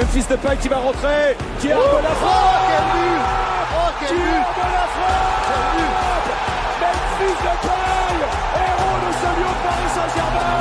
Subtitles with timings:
[0.00, 3.20] Memphis Depay qui va rentrer, qui a oh, la frappe quel but.
[3.76, 4.44] Oh, quel but.
[4.56, 5.44] La frappe
[6.80, 8.16] Memphis Depay,
[8.56, 10.60] héros de ce lieu Paris Saint-Germain.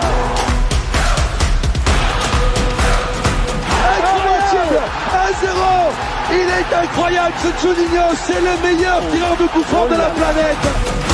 [4.59, 4.79] Incroyable.
[5.31, 5.55] 1-0
[6.33, 11.08] Il est incroyable ce Juninho, c'est le meilleur tireur de coup franc de la planète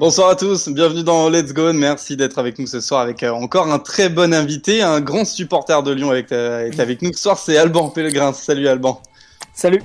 [0.00, 1.74] Bonsoir à tous, bienvenue dans Let's Go.
[1.74, 5.26] Merci d'être avec nous ce soir avec euh, encore un très bon invité, un grand
[5.26, 8.32] supporter de Lyon avec, euh, avec nous ce soir, c'est Alban Pellegrin.
[8.32, 9.02] Salut Alban.
[9.52, 9.82] Salut.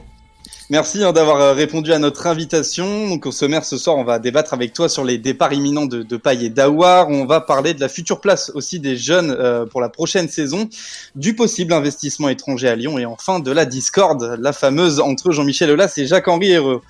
[0.70, 3.10] Merci hein, d'avoir euh, répondu à notre invitation.
[3.10, 6.02] Donc au sommaire ce soir, on va débattre avec toi sur les départs imminents de,
[6.02, 7.10] de Paille et d'Awar.
[7.10, 9.38] On va parler de la future place aussi des jeunes
[9.70, 10.70] pour la prochaine saison,
[11.16, 15.72] du possible investissement étranger à Lyon et enfin de la discorde, la fameuse entre Jean-Michel
[15.72, 16.82] Aulas et Jacques-Henri Heureux.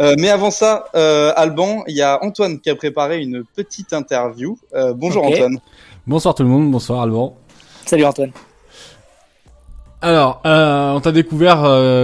[0.00, 3.92] Euh, mais avant ça, euh, Alban, il y a Antoine qui a préparé une petite
[3.92, 4.58] interview.
[4.74, 5.58] Euh, bonjour Antoine.
[6.06, 7.36] Bonsoir tout le monde, bonsoir Alban.
[7.84, 8.30] Salut Antoine.
[10.00, 11.62] Alors, euh, on t'a découvert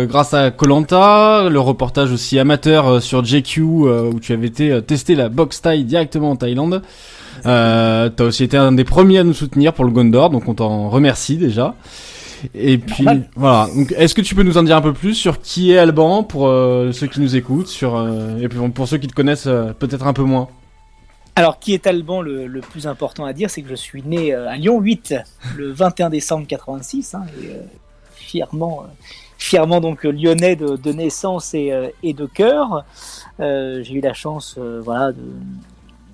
[0.08, 5.28] grâce à Colanta, le reportage aussi amateur sur JQ où tu avais été tester la
[5.28, 6.82] box Thai directement en Thaïlande.
[7.46, 10.54] Euh, T'as aussi été un des premiers à nous soutenir pour le Gondor, donc on
[10.54, 11.74] t'en remercie déjà.
[12.54, 13.06] Et puis
[13.36, 13.68] voilà.
[13.96, 16.46] Est-ce que tu peux nous en dire un peu plus sur qui est Alban pour
[16.46, 19.72] euh, ceux qui nous écoutent, sur euh, et puis pour ceux qui te connaissent euh,
[19.72, 20.48] peut-être un peu moins?
[21.36, 24.32] Alors, qui est Alban le, le, plus important à dire, c'est que je suis né
[24.32, 25.14] à Lyon 8
[25.56, 27.50] le 21 décembre 86, hein, et,
[28.14, 28.84] fièrement,
[29.36, 31.72] fièrement donc lyonnais de, de naissance et,
[32.04, 32.84] et de cœur.
[33.40, 35.24] J'ai eu la chance, voilà, de,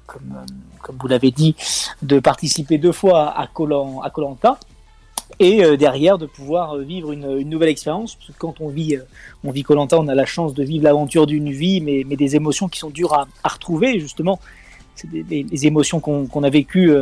[0.06, 0.36] comme,
[0.82, 1.54] comme vous l'avez dit,
[2.00, 4.58] de participer deux fois à Colanta
[5.40, 8.14] et euh, derrière de pouvoir euh, vivre une, une nouvelle expérience.
[8.14, 9.02] Parce que quand on vit, euh,
[9.42, 12.36] on vit Colanta, on a la chance de vivre l'aventure d'une vie, mais, mais, des
[12.36, 13.98] émotions qui sont dures à, à retrouver.
[13.98, 14.38] justement,
[14.94, 16.92] c'est des, des, émotions qu'on a vécues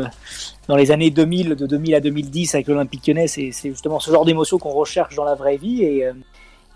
[0.69, 3.27] dans les années 2000, de 2000 à 2010 avec l'Olympique Lyonnais.
[3.27, 5.83] C'est justement ce genre d'émotions qu'on recherche dans la vraie vie.
[5.83, 6.09] Et,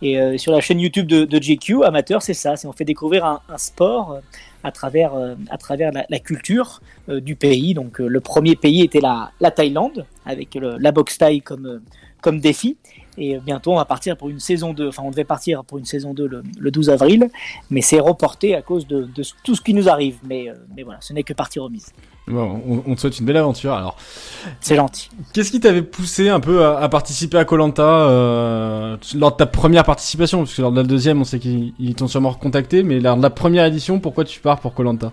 [0.02, 2.54] et sur la chaîne YouTube de, de JQ, Amateur, c'est ça.
[2.64, 4.20] On fait découvrir un, sport
[4.64, 7.74] à travers, euh, à travers la, culture euh, du pays.
[7.74, 11.82] Donc euh, le premier pays était la, la Thaïlande, avec la boxe thaï comme,
[12.20, 12.76] comme défi.
[13.18, 14.88] Et bientôt, on va partir pour une saison 2.
[14.88, 17.28] Enfin, on devait partir pour une saison 2 le, le 12 avril,
[17.70, 20.16] mais c'est reporté à cause de, de, tout ce qui nous arrive.
[20.24, 21.92] Mais, mais voilà, ce n'est que partie remise.
[22.28, 23.96] Bon, on, on, te souhaite une belle aventure alors.
[24.60, 25.10] C'est gentil.
[25.32, 29.46] Qu'est-ce qui t'avait poussé un peu à, à participer à Colanta euh, lors de ta
[29.46, 30.38] première participation?
[30.38, 33.22] Parce que lors de la deuxième, on sait qu'ils t'ont sûrement recontacté, mais lors de
[33.22, 35.12] la première édition, pourquoi tu pars pour Colanta?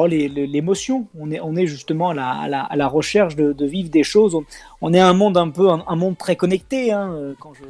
[0.00, 1.06] Oh, l'émotion.
[1.18, 4.04] On est, on est justement à la, à la, à la recherche de, vivre des
[4.04, 4.36] choses.
[4.80, 6.92] On, est un monde un peu, un, monde très connecté.
[6.92, 7.34] Hein.
[7.40, 7.64] Quand je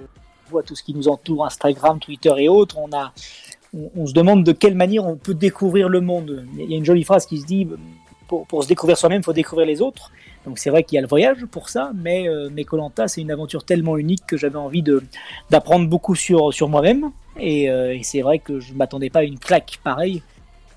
[0.51, 3.13] vois tout ce qui nous entoure, Instagram, Twitter et autres, on a,
[3.97, 6.47] on, se demande de quelle manière on peut découvrir le monde.
[6.59, 7.67] Il y a une jolie phrase qui se dit
[8.27, 10.11] pour, pour se découvrir soi-même, il faut découvrir les autres.
[10.47, 13.31] Donc c'est vrai qu'il y a le voyage pour ça, mais euh, Colanta c'est une
[13.31, 14.85] aventure tellement unique que j'avais envie
[15.51, 17.11] d'apprendre beaucoup sur sur moi-même.
[17.39, 20.23] Et, euh, et c'est vrai que je m'attendais pas à une claque pareille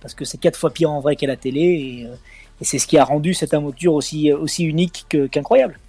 [0.01, 2.15] parce que c'est quatre fois pire en vrai qu'à la télé et, euh,
[2.59, 5.79] et c'est ce qui a rendu cette aventure aussi aussi unique qu'incroyable.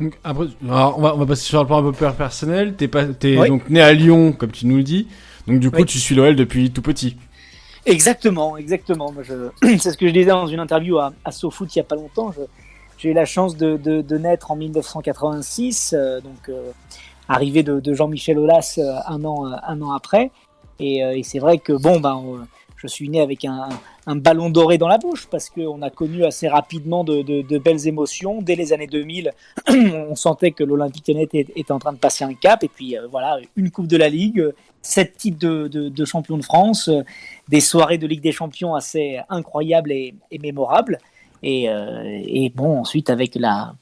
[0.00, 2.74] donc après, alors on, va, on va passer sur le plan un peu personnel.
[2.74, 3.48] T'es pas, es oui.
[3.48, 5.08] donc né à Lyon, comme tu nous le dis.
[5.46, 5.86] Donc du coup, oui.
[5.86, 7.16] tu suis l'OL depuis tout petit.
[7.86, 9.14] Exactement, exactement.
[9.62, 11.96] C'est ce que je disais dans une interview à, à SoFoot il y a pas
[11.96, 12.32] longtemps.
[12.98, 16.72] J'ai eu la chance de, de, de, naître en 1986, euh, donc euh,
[17.28, 20.30] arrivé de, de Jean-Michel Aulas euh, un an un an après.
[20.80, 22.46] Et, euh, et c'est vrai que bon ben
[22.78, 23.68] je suis né avec un,
[24.06, 28.40] ballon doré dans la bouche parce qu'on a connu assez rapidement de, belles émotions.
[28.40, 29.32] Dès les années 2000,
[29.68, 32.62] on sentait que l'Olympique Lyonnais était, en train de passer un cap.
[32.62, 36.88] Et puis euh, voilà, une Coupe de la Ligue, sept titres de, champion de France,
[36.88, 37.02] euh,
[37.48, 40.98] des soirées de Ligue des Champions assez incroyables et, mémorables.
[41.42, 43.74] Et, euh, et, bon, ensuite avec la,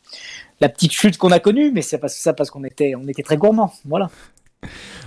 [0.61, 3.37] petite chute qu'on a connue, mais c'est parce, ça parce qu'on était, on était très
[3.37, 3.73] gourmands.
[3.85, 4.09] Voilà.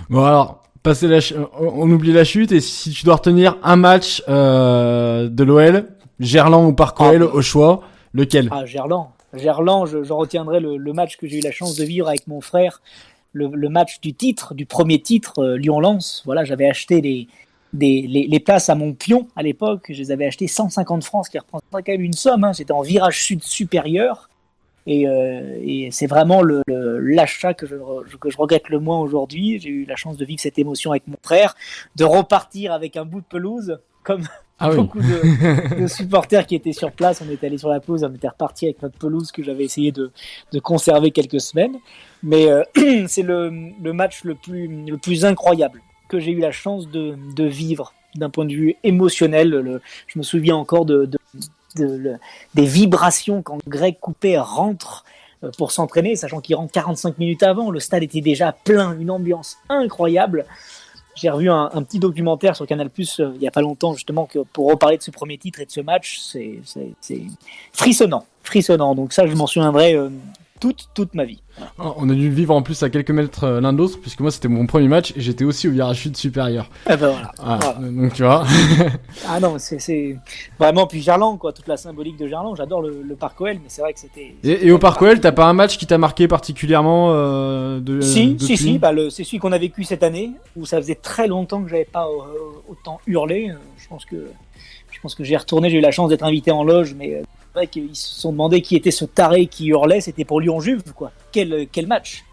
[0.08, 1.18] Bon alors, passer la
[1.58, 5.88] on oublie la chute et si tu dois retenir un match euh, de l'OL,
[6.18, 7.82] Gerland ou Parc OL ah, au choix,
[8.12, 8.48] lequel?
[8.50, 11.84] Ah Gerland, Gerland, je, je retiendrai le, le, match que j'ai eu la chance de
[11.84, 12.80] vivre avec mon frère,
[13.32, 16.22] le, le match du titre, du premier titre euh, Lyon-Lens.
[16.24, 17.28] Voilà, j'avais acheté les,
[17.72, 21.26] des, les, les, places à mon pion à l'époque, je les avais achetées 150 francs,
[21.26, 22.44] ce qui représente quand même une somme.
[22.44, 22.52] Hein.
[22.52, 24.29] C'était en virage sud supérieur.
[24.86, 26.42] Et, euh, et c'est vraiment
[26.76, 27.76] l'achat que, je,
[28.16, 29.58] que je regrette le moins aujourd'hui.
[29.60, 31.54] J'ai eu la chance de vivre cette émotion avec mon frère,
[31.96, 34.24] de repartir avec un bout de pelouse, comme
[34.58, 35.06] ah beaucoup oui.
[35.06, 37.22] de, de, supporters qui étaient sur place.
[37.26, 39.90] On était allé sur la pelouse, on était reparti avec notre pelouse que j'avais essayé
[39.90, 40.10] de,
[40.52, 41.76] de, conserver quelques semaines.
[42.22, 42.62] Mais euh,
[43.06, 43.50] c'est le,
[43.82, 47.94] le, match le plus, le plus incroyable que j'ai eu la chance de, de vivre
[48.16, 49.50] d'un point de vue émotionnel.
[49.50, 51.18] Le, je me souviens encore de, de
[51.76, 52.16] de,
[52.54, 55.04] des vibrations quand Greg Coupé rentre
[55.42, 57.70] euh, pour s'entraîner, sachant qu'il rentre 45 minutes avant.
[57.70, 60.44] Le stade était déjà plein, une ambiance incroyable.
[61.14, 64.26] J'ai revu un, petit documentaire sur Canal Plus euh, il y a pas longtemps justement
[64.26, 66.60] que pour reparler de ce premier titre et de ce match, c'est
[67.72, 68.94] frissonnant, frissonnant.
[68.94, 70.08] Donc ça, je m'en souviendrai euh,
[70.60, 71.42] toute, toute ma vie.
[71.78, 74.30] On a dû vivre en plus à quelques mètres euh, l'un de l'autre, puisque moi
[74.30, 76.70] c'était mon premier match et j'étais aussi au virage supérieur.
[76.86, 77.32] Ah ben voilà.
[77.38, 77.90] Ah, voilà.
[77.90, 78.44] Donc tu vois.
[79.28, 80.16] ah non, c'est
[80.58, 82.54] vraiment, puis Gerland, quoi, toute la symbolique de Gerland.
[82.56, 84.34] J'adore le, le, Parc OL, mais c'est vrai que c'était.
[84.44, 88.00] Et, et, au Parc OL, t'as pas un match qui t'a marqué particulièrement euh, de,
[88.00, 90.94] Si, depuis si, si, bah, c'est celui qu'on a vécu cette année, où ça faisait
[90.94, 93.52] très longtemps que j'avais pas euh, autant hurlé.
[93.78, 94.30] Je pense que.
[94.90, 97.22] Je pense que j'ai retourné, j'ai eu la chance d'être invité en loge, mais euh,
[97.54, 101.12] vrai qu'ils se sont demandé qui était ce taré qui hurlait, c'était pour Lyon-Juve, quoi.
[101.32, 102.24] Quel, quel match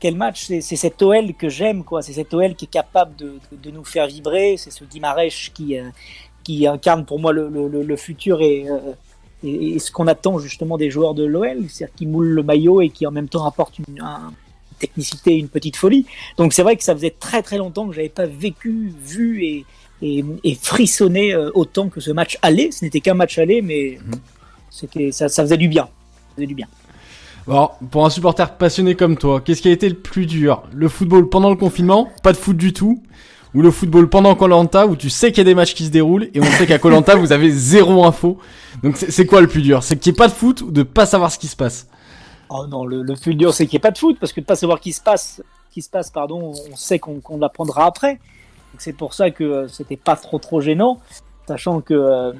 [0.00, 2.02] quel match C'est cet OL que j'aime, quoi.
[2.02, 4.56] C'est cet OL qui est capable de, nous faire vibrer.
[4.56, 5.90] C'est ce Guimarèche qui, euh,
[6.44, 8.92] qui incarne pour moi le, futur et, euh,
[9.42, 12.90] et, ce qu'on attend justement des joueurs de l'OL, c'est-à-dire qui moulent le maillot et
[12.90, 16.06] qui en même temps apportent une, une technicité, une petite folie.
[16.36, 20.54] Donc c'est vrai que ça faisait très très longtemps que j'avais pas vécu, vu et,
[20.62, 22.70] frissonné euh, autant que ce match aller.
[22.70, 24.20] Ce n'était qu'un match aller, mais Mhm.
[24.70, 25.84] C'était ça, ça faisait du bien.
[25.84, 26.66] Ça faisait du bien.
[27.46, 30.64] Alors, pour un supporter passionné comme toi, qu'est-ce qui a été le plus dur?
[30.72, 33.02] Le football pendant le confinement, pas de foot du tout?
[33.54, 35.90] Ou le football pendant Colanta où tu sais qu'il y a des matchs qui se
[35.90, 38.36] déroulent et on sait qu'à Colanta vous avez zéro info?
[38.82, 39.82] Donc c'est quoi le plus dur?
[39.82, 41.88] C'est qu'il n'y ait pas de foot ou de pas savoir ce qui se passe?
[42.50, 44.40] Oh non, le, le plus dur c'est qu'il n'y ait pas de foot parce que
[44.40, 45.42] de pas savoir qui se passe,
[45.72, 48.20] qui se passe, pardon, on sait qu'on qu l'apprendra après.
[48.76, 51.00] C'est pour ça que euh, c'était pas trop trop gênant,
[51.46, 52.32] sachant que euh,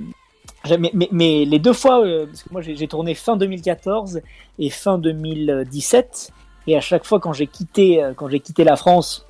[0.67, 4.21] mais, mais, mais, les deux fois, euh, parce que moi j'ai tourné fin 2014
[4.59, 6.31] et fin 2017,
[6.67, 9.27] et à chaque fois quand j'ai quitté, euh, quand j'ai quitté la France,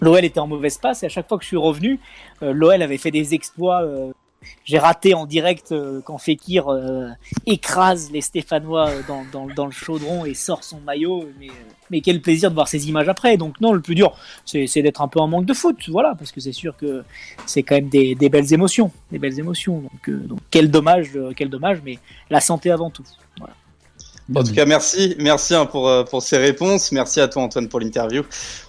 [0.00, 2.00] l'OL était en mauvaise passe, et à chaque fois que je suis revenu,
[2.42, 3.82] euh, l'OL avait fait des exploits.
[4.64, 7.08] J'ai raté en direct euh, quand Fekir euh,
[7.46, 11.28] écrase les Stéphanois euh, dans, le chaudron et sort son maillot.
[11.90, 13.36] Mais, quel plaisir de voir ces images après.
[13.36, 16.32] Donc non, le plus dur, c'est d'être un peu en manque de foot, voilà, parce
[16.32, 17.04] que c'est sûr que
[17.46, 19.84] c'est quand même des, belles émotions, des belles émotions.
[20.08, 21.98] Donc, quel dommage, quel dommage, mais
[22.28, 23.04] la santé avant tout.
[24.34, 26.90] En tout cas, merci, merci hein, pour ces réponses.
[26.90, 28.24] Merci à toi Antoine pour l'interview.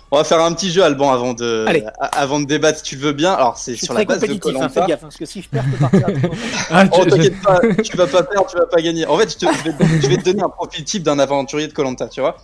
[0.10, 1.84] On va faire un petit jeu, Alban, avant de, Allez.
[2.00, 3.34] avant de débattre, si tu le veux bien.
[3.34, 4.66] Alors, c'est sur la base de Colanta.
[4.66, 6.08] Hein, fais gaffe, parce que si je perds, je peux partir.
[6.72, 9.06] ah, oh, t'inquiète pas, tu vas pas perdre, tu vas pas gagner.
[9.06, 11.20] En fait, je, te, je, vais, te, je vais, te, donner un profil type d'un
[11.20, 12.38] aventurier de Colanta, tu vois.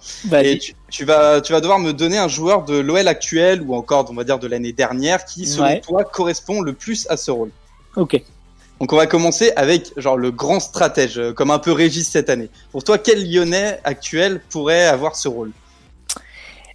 [0.43, 3.75] Et tu, tu, vas, tu vas devoir me donner un joueur de l'OL actuel ou
[3.75, 5.79] encore, on va dire, de l'année dernière qui, selon ouais.
[5.79, 7.51] toi, correspond le plus à ce rôle.
[7.95, 8.21] Ok.
[8.81, 12.49] Donc on va commencer avec genre le grand stratège, comme un peu Régis cette année.
[12.73, 15.51] Pour toi, quel Lyonnais actuel pourrait avoir ce rôle?
[15.51, 15.62] euh,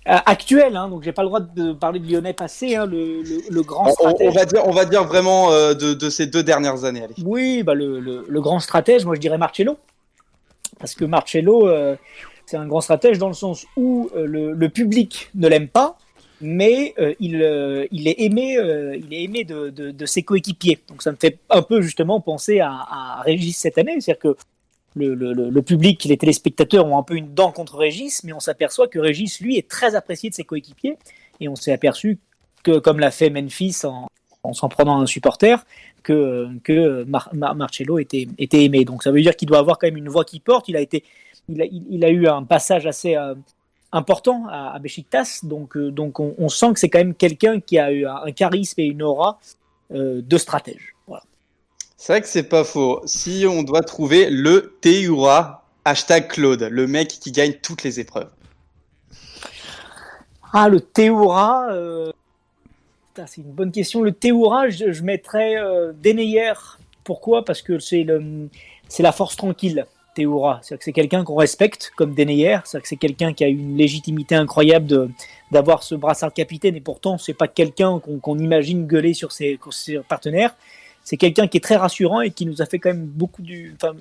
[0.08, 3.42] actuel, hein, donc j'ai pas le droit de parler de Lyonnais passé, hein, le, le,
[3.50, 4.28] le, grand stratège.
[4.28, 7.04] On, va dire, on va dire vraiment euh, de, de, ces deux dernières années.
[7.04, 7.14] Allez.
[7.24, 9.76] Oui, bah le, grand stratège, moi je dirais Marcello,
[10.78, 11.94] parce que Marcello, euh,
[12.46, 15.98] c'est un grand stratège dans le sens où euh, le, public ne l'aime pas,
[16.40, 17.34] mais euh, il,
[17.92, 18.56] il est aimé,
[18.98, 20.80] il est aimé de, de, de ses coéquipiers.
[20.88, 24.36] Donc ça me fait un peu justement penser à, à Régis cette année, c'est-à-dire que
[24.98, 28.98] le, public, les téléspectateurs ont un peu une dent contre Régis, mais on s'aperçoit que
[28.98, 30.96] Régis, lui, est très apprécié de ses coéquipiers.
[31.40, 32.18] Et on s'est aperçu
[32.62, 34.08] que, comme l'a fait Memphis en,
[34.42, 35.64] en s'en prenant un supporter,
[36.02, 38.84] que, que Mar Mar Marcello était, aimé.
[38.84, 40.68] Donc ça veut dire qu'il doit avoir quand même une voix qui porte.
[40.68, 43.34] Il a, eu un passage assez euh,
[43.92, 45.40] important à, à Besiktas.
[45.42, 45.94] Donc, euh,
[46.38, 49.38] on, sent que c'est quand même quelqu'un qui a eu un charisme et une aura
[49.92, 50.94] euh, de stratège.
[51.06, 51.22] Voilà.
[52.00, 53.02] C'est vrai que c'est pas faux.
[53.06, 58.30] Si on doit trouver le Théura, hashtag Claude, le mec qui gagne toutes les épreuves.
[60.52, 62.12] Ah, le Théoura, euh...
[63.16, 64.02] c'est une bonne question.
[64.02, 66.52] Le Théoura, je, mettrais euh, Deneyer.
[67.02, 67.44] Pourquoi?
[67.44, 68.06] Parce que c'est
[68.88, 69.84] c'est la force tranquille.
[70.14, 73.48] Théoura, c'est-à-dire que c'est quelqu'un qu'on respecte comme Deneyer, c'est-à-dire que c'est quelqu'un qui a
[73.48, 75.10] une légitimité incroyable
[75.52, 79.60] d'avoir ce brassard capitaine et pourtant c'est pas quelqu'un qu'on qu imagine gueuler sur ses,
[79.70, 80.56] ses partenaires
[81.08, 83.74] c'est quelqu'un qui est très rassurant et qui nous a fait quand même beaucoup du,
[83.80, 83.94] enfin,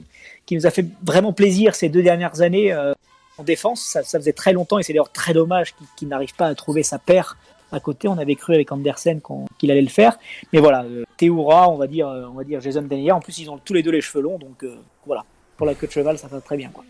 [0.46, 2.94] qui nous a fait vraiment plaisir ces deux dernières années euh,
[3.38, 3.82] en défense.
[3.82, 6.54] Ça, ça, faisait très longtemps et c'est d'ailleurs très dommage qu'il qu n'arrive pas à
[6.54, 7.38] trouver sa paire
[7.72, 8.10] à côté.
[8.10, 10.20] On avait cru avec Andersen qu'il qu allait le faire,
[10.52, 13.14] mais voilà, euh, Théoura, on va dire, euh, on va dire Jason Denier.
[13.14, 15.24] En plus, ils ont tous les deux les cheveux longs, donc euh, voilà,
[15.56, 16.72] pour la queue de cheval, ça va très bien.
[16.74, 16.84] Quoi.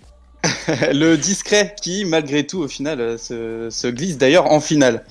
[0.94, 5.06] le discret qui, malgré tout, au final, se, se glisse d'ailleurs en finale.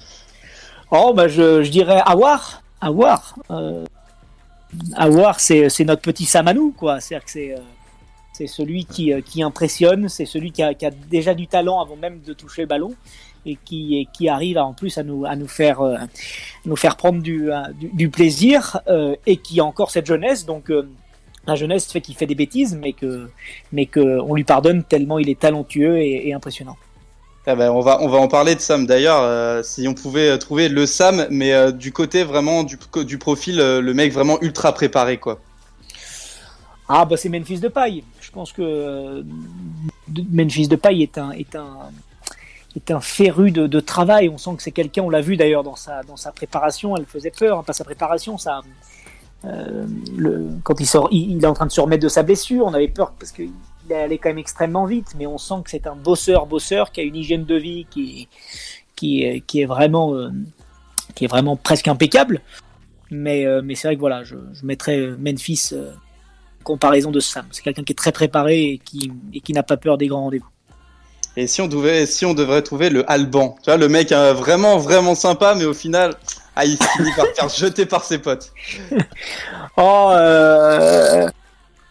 [0.91, 3.37] Oh, bah je, je dirais avoir, avoir.
[3.53, 3.85] Euh,
[4.95, 7.01] avoir, c'est notre petit Samanou, quoi.
[7.01, 7.55] C'est-à-dire que c'est
[8.37, 10.75] c'est celui qui, qui impressionne, c'est celui qui a,
[11.09, 12.95] déjà du talent avant même de toucher le ballon
[13.47, 15.97] et qui, qui arrive en plus à nous, à nous, faire, euh,
[16.67, 17.49] nous faire prendre du,
[17.81, 20.45] du, plaisir euh, et qui a encore cette jeunesse.
[20.45, 20.87] Donc, euh,
[21.47, 23.31] la jeunesse fait qu'il fait des bêtises, mais que,
[23.73, 26.77] mais que on lui pardonne tellement il est talentueux et impressionnant.
[27.49, 29.23] Ah ben, on va on va en parler de Sam d'ailleurs.
[29.23, 33.61] euh, si on pouvait trouver le Sam, mais euh, du côté vraiment du, du profil,
[33.61, 35.39] euh, le mec vraiment ultra préparé quoi.
[36.89, 38.03] Ah bah c'est Memphis de paille.
[38.21, 39.23] Je pense que euh,
[40.33, 41.91] Memphis de paille est un est un
[42.75, 44.29] est un féru de, travail.
[44.29, 45.03] On sent que c'est quelqu'un.
[45.03, 46.97] On l'a vu d'ailleurs dans sa dans sa préparation.
[46.97, 47.59] Elle faisait peur.
[47.59, 48.39] Hein, pas sa préparation.
[48.39, 48.63] Ça
[49.45, 49.87] euh,
[50.65, 52.67] quand il sort, il, il, est en train de se remettre de sa blessure.
[52.67, 53.51] On avait peur parce qu'il
[53.93, 55.15] allait quand même extrêmement vite.
[55.19, 58.29] Mais on sent que c'est un bosseur bosseur qui a une hygiène de vie qui
[58.95, 60.31] qui est qui est vraiment euh,
[61.15, 62.41] qui est vraiment presque impeccable.
[63.11, 65.93] Mais euh, mais c'est vrai que voilà, je, je mettrais Memphis euh,
[66.67, 67.47] comparaison de Sam.
[67.53, 70.23] C'est quelqu'un qui est très préparé et qui, et qui n'a pas peur des grands
[70.23, 70.49] rendez-vous.
[71.37, 74.35] Et si on devait, si on devrait trouver le Alban, tu vois, le mec euh,
[74.35, 76.15] vraiment, vraiment sympa, mais au final,
[76.57, 78.53] ah, il finit par faire jeter par ses potes.
[79.77, 81.29] oh, euh,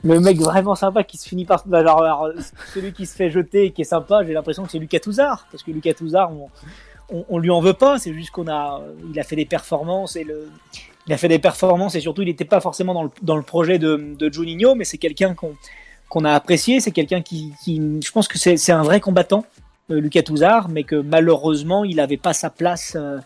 [0.05, 2.29] le mec vraiment sympa qui se finit par, alors, alors,
[2.73, 5.47] celui qui se fait jeter et qui est sympa, j'ai l'impression que c'est Lucas Touzard,
[5.51, 8.81] parce que Lucas Touzard, on, on, lui en veut pas, c'est juste qu'on a,
[9.11, 10.49] il a fait des performances et le,
[11.07, 13.43] il a fait des performances et surtout il n'était pas forcément dans le, dans le
[13.43, 15.55] projet de, de Juninho, mais c'est quelqu'un qu'on
[16.07, 19.43] qu'on a apprécié, c'est quelqu'un qui, qui, je pense que c'est un vrai combattant,
[19.89, 23.17] euh, Lucas Touzard, mais que malheureusement il n'avait pas sa place, euh,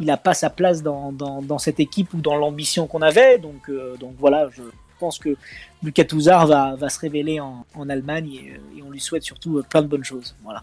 [0.00, 3.38] il n'a pas sa place dans, dans, dans, cette équipe ou dans l'ambition qu'on avait,
[3.38, 4.48] donc euh, donc voilà,
[4.98, 5.36] pense que
[5.82, 9.62] Lucas Touzard va, va se révéler en, en Allemagne et, et, on lui souhaite surtout
[9.68, 10.62] plein de bonnes choses, voilà.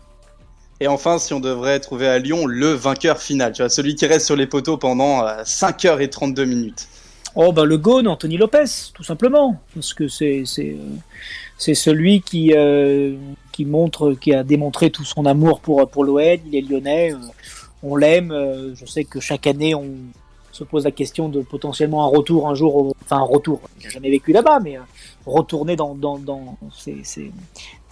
[0.79, 4.05] Et enfin, si on devrait trouver à Lyon le vainqueur final, tu vois, celui qui
[4.05, 6.87] reste sur les poteaux pendant 5 heures et 32 minutes.
[7.35, 10.43] Oh bah le Gaune, Anthony Lopez, tout simplement, parce que c'est
[11.57, 13.15] celui qui euh,
[13.51, 16.39] qui montre, qui a démontré tout son amour pour pour l'OL.
[16.45, 17.17] Il est lyonnais, euh,
[17.81, 18.31] on l'aime.
[18.31, 19.89] Euh, je sais que chaque année on
[20.53, 23.59] se pose la question de potentiellement un retour un jour, au, enfin un retour.
[23.79, 24.79] Il n'a jamais vécu là-bas, mais
[25.25, 27.31] retourner dans dans dans ses, ses,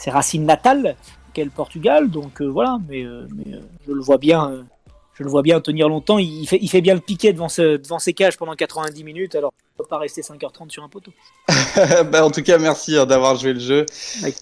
[0.07, 0.95] racines natales
[1.33, 2.09] qu'est le Portugal.
[2.09, 3.03] Donc voilà, mais
[3.35, 4.63] mais je le vois bien
[5.21, 6.17] je le vois bien tenir longtemps.
[6.17, 9.35] Il fait, il fait bien le piquet devant, ce, devant ses cages pendant 90 minutes,
[9.35, 11.11] alors il ne peut pas rester 5h30 sur un poteau.
[12.11, 13.85] bah, en tout cas, merci d'avoir joué le jeu.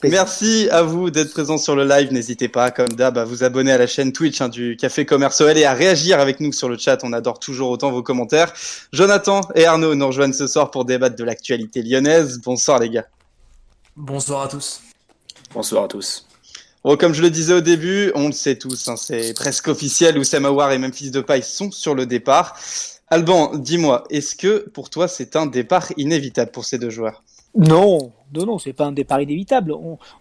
[0.03, 2.13] Merci à vous d'être présents sur le live.
[2.13, 5.41] N'hésitez pas, comme d'hab, à vous abonner à la chaîne Twitch hein, du Café Commerce
[5.41, 7.03] OL et à réagir avec nous sur le chat.
[7.03, 8.53] On adore toujours autant vos commentaires.
[8.93, 12.39] Jonathan et Arnaud nous rejoignent ce soir pour débattre de l'actualité lyonnaise.
[12.41, 13.07] Bonsoir les gars.
[13.97, 14.81] Bonsoir à tous.
[15.53, 16.28] Bonsoir à tous.
[16.83, 20.45] Comme je le disais au début, on le sait tous, hein, c'est presque officiel, Oussem
[20.45, 22.57] Aouar et Memphis Depay sont sur le départ.
[23.09, 27.23] Alban, dis-moi, est-ce que pour toi c'est un départ inévitable pour ces deux joueurs?
[27.55, 29.73] Non, non, non, c'est pas un départ inévitable.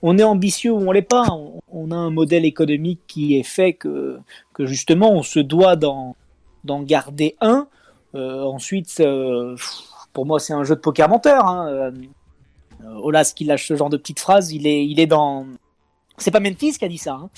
[0.02, 1.26] On, est ambitieux ou on l'est pas.
[1.70, 4.18] On, a un modèle économique qui est fait que,
[4.58, 6.16] justement on se doit d'en,
[6.64, 7.68] garder un.
[8.14, 9.54] Euh, ensuite, euh,
[10.14, 11.46] pour moi, c'est un jeu de poker menteur.
[11.46, 11.68] Hein.
[11.68, 11.90] Euh,
[13.02, 15.46] Olas qui lâche ce genre de petites phrases, il est dans
[16.18, 17.14] c'est pas Memphis qui a dit ça.
[17.14, 17.30] Hein.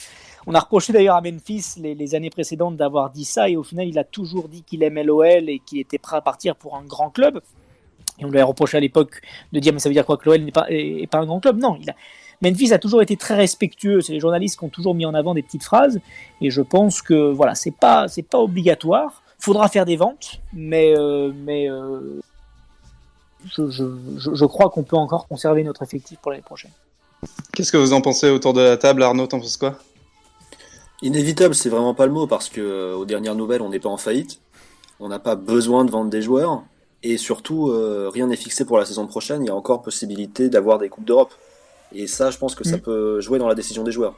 [0.47, 3.89] On a reproché d'ailleurs à Memphis les, années précédentes d'avoir dit ça et au final
[3.89, 6.83] il a toujours dit qu'il aimait l'OL et qu'il était prêt à partir pour un
[6.83, 7.41] grand club.
[8.19, 9.21] Et on lui a reproché à l'époque
[9.53, 10.67] de dire mais ça veut dire quoi que l'OL n'est pas,
[11.11, 11.59] pas un grand club?
[11.59, 11.95] Non, il a...
[12.43, 14.01] Memphis a toujours été très respectueux.
[14.01, 16.01] C'est les journalistes qui ont toujours mis en avant des petites phrases
[16.41, 19.23] et je pense que voilà c'est pas c'est pas obligatoire.
[19.39, 22.21] Faudra faire des ventes, mais euh, mais euh,
[23.57, 23.71] je,
[24.17, 26.73] je crois qu'on peut encore conserver notre effectif pour l'année prochaine.
[27.53, 29.79] Qu'est-ce que vous en pensez autour de la table, Arnaud T'en penses quoi?
[31.03, 33.89] Inévitable, c'est vraiment pas le mot parce que euh, aux dernières nouvelles, on n'est pas
[33.89, 34.41] en faillite.
[34.99, 36.62] On n'a pas besoin de vendre des joueurs
[37.03, 39.43] et surtout, euh, rien n'est fixé pour la saison prochaine.
[39.43, 41.33] Il y a encore possibilité d'avoir des coupes d'Europe.
[41.93, 42.71] Et ça, je pense que mmh.
[42.71, 44.15] ça peut jouer dans la décision des joueurs.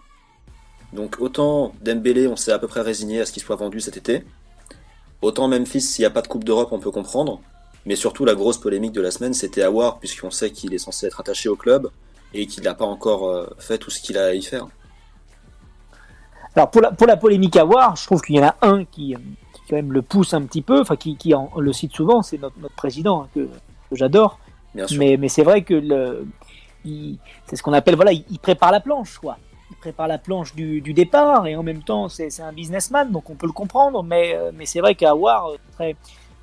[0.92, 3.96] Donc autant Dembélé, on s'est à peu près résigné à ce qu'il soit vendu cet
[3.96, 4.24] été.
[5.22, 7.40] Autant Memphis, s'il n'y a pas de coupe d'Europe, on peut comprendre.
[7.86, 11.06] Mais surtout, la grosse polémique de la semaine, c'était Awar, puisqu'on sait qu'il est censé
[11.06, 11.90] être attaché au club
[12.34, 14.66] et qu'il n'a pas encore euh, fait tout ce qu'il a à y faire.
[16.54, 18.84] Alors pour la, pour la polémique à voir, je trouve qu'il y en a un
[18.84, 19.14] qui,
[19.52, 22.22] qui quand même le pousse un petit peu, enfin qui, qui en, le cite souvent,
[22.22, 23.40] c'est notre, notre président hein, que,
[23.90, 24.38] que j'adore.
[24.96, 26.26] Mais, mais c'est vrai que le,
[27.46, 29.36] c'est ce qu'on appelle voilà, il, il, prépare la planche quoi.
[29.70, 33.28] Il prépare la planche du, du départ et en même temps c'est un businessman donc
[33.28, 34.02] on peut le comprendre.
[34.02, 35.96] Mais mais c'est vrai qu'à voir très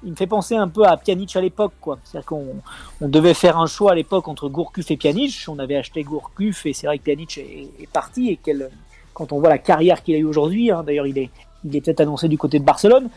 [0.03, 1.99] il me fait penser un peu à Pjanic à l'époque, quoi.
[2.03, 2.55] C'est-à-dire qu'on
[3.01, 5.45] on devait faire un choix à l'époque entre Gourcuff et Pjanic.
[5.47, 8.69] On avait acheté Gourcuff et c'est vrai que Pjanic est, parti et quel,
[9.13, 11.29] quand on voit la carrière qu'il a eu aujourd'hui, hein, d'ailleurs il est,
[11.65, 13.09] il est peut-être annoncé du côté de Barcelone.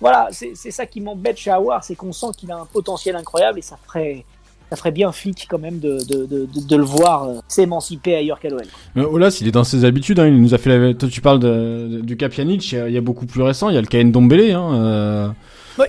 [0.00, 3.58] Voilà, c'est ça qui m'embête chez Awar, c'est qu'on sent qu'il a un potentiel incroyable
[3.58, 4.24] et ça ferait,
[4.70, 5.98] ça ferait bien flic quand même de,
[6.74, 8.64] le voir euh, s'émanciper ailleurs qu'à l'OL.
[8.96, 10.18] Euh, Olas, il est dans ses habitudes.
[10.18, 10.94] Hein, il nous a fait.
[10.94, 12.72] Toi, tu parles du cas Pjanic.
[12.72, 13.68] Il y a beaucoup plus récent.
[13.68, 14.52] Il y a le KN Dombele.
[14.52, 15.28] Hein, euh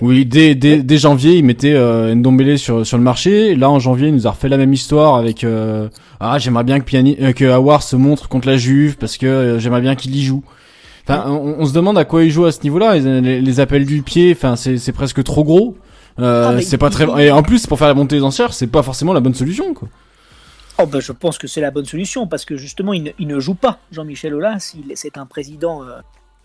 [0.00, 3.54] Oui, dès, dès, dès janvier, il mettait euh, Ndombele sur, sur le marché.
[3.54, 5.88] Là, en janvier, il nous a refait la même histoire avec euh,
[6.20, 9.26] ah j'aimerais bien que Piani euh, que Awar se montre contre la Juve parce que
[9.26, 10.44] euh, j'aimerais bien qu'il y joue.
[11.06, 12.96] Enfin, on, on se demande à quoi il joue à ce niveau-là.
[12.96, 15.76] Les, appels du pied, enfin, c'est c'est presque trop gros.
[16.16, 17.06] Ah, c'est pas très.
[17.24, 19.74] Et en plus, pour faire la montée des enchères, c'est pas forcément la bonne solution,
[19.74, 19.88] quoi.
[20.78, 23.26] Oh ben, je pense que c'est la bonne solution parce que justement il ne, il
[23.26, 23.78] ne joue pas.
[23.90, 25.98] Jean-Michel Aulas, c'est un président euh,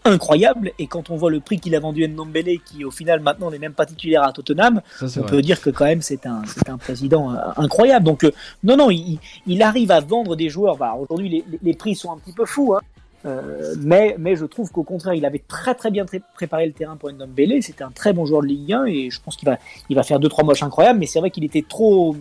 [0.08, 3.52] incroyable et quand on voit le prix qu'il a vendu Ndombele qui au final maintenant
[3.52, 5.30] n'est même pas titulaire à Tottenham, Ça, on vrai.
[5.30, 8.06] peut dire que quand même c'est un, un président euh, incroyable.
[8.06, 8.32] Donc euh,
[8.63, 10.78] non, non, il, il arrive à vendre des joueurs.
[10.78, 12.82] Bah, Aujourd'hui, les, les- prix sont un petit peu fous, hein.
[13.26, 16.96] Euh, mais, mais je trouve qu'au contraire, il avait très très bien préparé le terrain
[16.96, 17.62] pour Ndombele.
[17.62, 19.58] C'était un très bon joueur de Ligue 1 et je pense qu'il va,
[19.89, 21.00] il va faire deux trois matchs incroyables.
[21.00, 22.15] Mais c'est vrai qu'il était trop,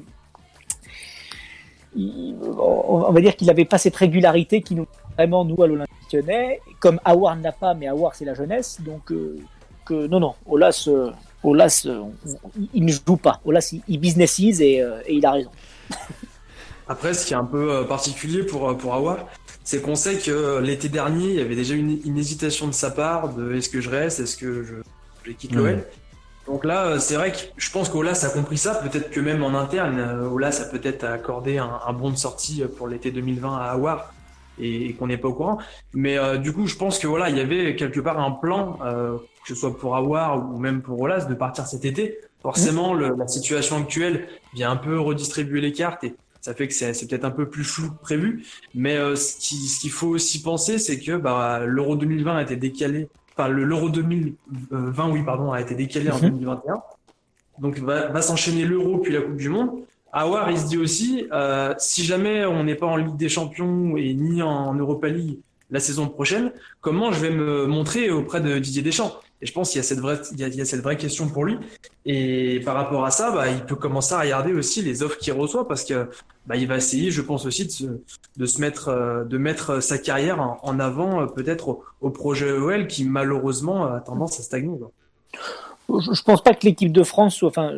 [1.96, 6.60] on va dire qu'il n'avait pas cette régularité qui nous vraiment nous à l'Olympique Lyonnais.
[6.80, 9.38] Comme Awar n'a pas, mais Awar c'est la jeunesse, donc euh,
[9.84, 11.10] que non non, Olas, euh,
[11.42, 12.12] Olas, euh, on-
[12.74, 13.40] il- ne joue pas.
[13.44, 15.50] Olas il, il businessise et, euh, et il a raison.
[16.88, 19.28] Après, ce qui est un peu particulier pour, pour Awa,
[19.64, 22.90] c'est qu'on sait que l'été dernier, il y avait déjà une, une hésitation de sa
[22.92, 24.74] part de est-ce que je reste, est-ce que je,
[25.24, 25.82] je quitte l'OL.
[26.46, 28.76] Donc là, c'est vrai que je pense qu'Olas a compris ça.
[28.76, 29.98] Peut-être que même en interne,
[30.32, 34.12] Olas a peut-être accordé un, un bon de sortie pour l'été 2020 à Awar
[34.58, 35.58] et, et qu'on n'est pas au courant.
[35.94, 38.78] Mais euh, du coup, je pense que voilà, il y avait quelque part un plan,
[38.84, 42.18] euh, que ce soit pour Awar ou même pour Olas, de partir cet été.
[42.42, 46.74] Forcément, le- la situation actuelle vient un peu redistribuer les cartes et ça fait que
[46.74, 48.44] c'est c'est peut-être un peu plus flou que prévu.
[48.74, 52.42] Mais euh, ce qui- ce qu'il faut aussi penser, c'est que bah, l'Euro 2020 a
[52.42, 56.30] été décalé, enfin le- l'Euro 2020, oui, pardon, a été décalé en Mhm.
[56.30, 56.74] 2021.
[57.58, 59.70] Donc va, va s'enchaîner l'Euro puis la Coupe du Monde.
[60.12, 63.96] Awar, il se dit aussi, euh, si jamais on n'est pas en Ligue des Champions
[63.96, 65.38] et ni en Europa League
[65.70, 69.12] la saison prochaine, comment je vais me montrer auprès de Didier Deschamps?
[69.42, 71.44] Et je pense qu'il y a cette vraie, il y a, cette vraie question pour
[71.44, 71.58] lui.
[72.06, 75.34] Et par rapport à ça, bah, il peut commencer à regarder aussi les offres qu'il
[75.34, 76.08] reçoit parce que
[76.46, 77.84] bah, il va essayer, je pense aussi, de se,
[78.36, 82.86] de se mettre, euh, de mettre sa carrière en, avant, euh, peut-être au, projet EOL
[82.86, 84.78] qui malheureusement a tendance à stagner.
[85.90, 87.48] Je, je pense pas que l'équipe de France soit.
[87.48, 87.72] Enfin,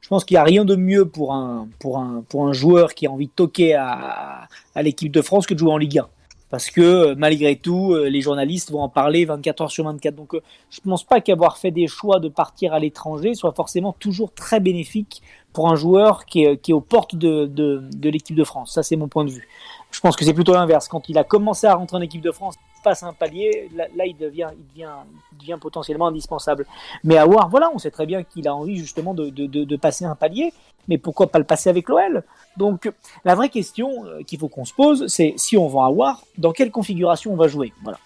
[0.00, 2.94] je pense qu'il n'y a rien de mieux pour un, pour, un, pour un joueur
[2.94, 6.08] qui a envie de toquer à, l'équipe de France que de jouer en Ligue 1.
[6.48, 10.16] Parce que euh, malgré tout, euh, les journalistes vont en parler 24 heures sur 24.
[10.16, 13.92] Donc euh, je pense pas qu'avoir fait des choix de partir à l'étranger soit forcément
[13.92, 18.10] toujours très bénéfique pour un joueur qui est, qui est aux portes de, de, de
[18.10, 18.74] l'équipe de France.
[18.74, 19.46] Ça, c'est mon point de vue.
[19.92, 20.88] Je pense que c'est plutôt l'inverse.
[20.88, 24.06] Quand il a commencé à rentrer en équipe de France, passe un palier, là, là,
[24.06, 24.90] il, devient, il, devient,
[25.32, 26.66] il devient potentiellement indispensable.
[27.04, 29.64] Mais à War, voilà, on sait très bien qu'il a envie justement de, de, de,
[29.64, 30.52] de passer un palier,
[30.88, 32.22] mais pourquoi pas le passer avec l'OL
[32.56, 32.90] Donc
[33.24, 36.24] la vraie question euh, qu'il faut qu'on se pose, c'est si on vend à War,
[36.38, 37.72] dans quelle configuration on va jouer?
[37.82, 37.98] Voilà.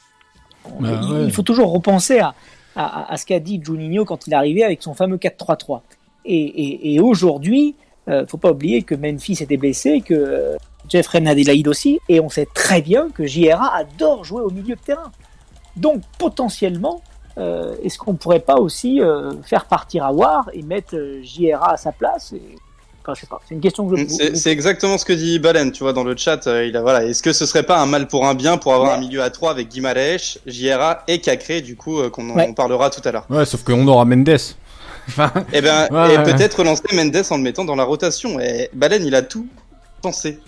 [0.81, 1.25] Bah, il, ouais.
[1.25, 2.35] il faut toujours repenser à,
[2.77, 5.81] à, à ce qu'a dit Juninho quand il est arrivé avec son fameux 4-3-3.
[6.25, 7.75] Et, et, et aujourd'hui,
[8.09, 10.57] euh, faut pas oublier que Memphis était blessé, que euh,
[10.89, 14.81] Jeffrey Adelaide aussi, et on sait très bien que JRA adore jouer au milieu de
[14.81, 15.11] terrain.
[15.77, 17.03] Donc potentiellement,
[17.39, 21.77] euh, est-ce qu'on pourrait pas aussi euh, faire partir Awar et mettre euh, JRA à
[21.77, 22.43] sa place et...
[23.07, 23.39] Enfin, je sais pas.
[23.47, 24.07] C'est une question que je.
[24.09, 26.47] C'est c'est exactement ce que dit Balen, tu vois, dans le chat.
[26.47, 28.73] euh, il a, voilà, est-ce que ce serait pas un mal pour un bien pour
[28.73, 28.97] avoir Ouais.
[28.97, 32.55] un milieu à 3 avec Guimaraes, JRA et Cacré, du coup, euh, qu'on en Ouais.
[32.55, 33.27] parlera tout à l'heure.
[33.29, 34.39] Ouais, sauf qu'on aura Mendes.
[35.09, 36.23] Enfin, Et ben, Ouais, et ouais.
[36.23, 38.41] peut-être relancer Mendes en le mettant dans la rotation.
[38.41, 39.47] Et Balen, il a tout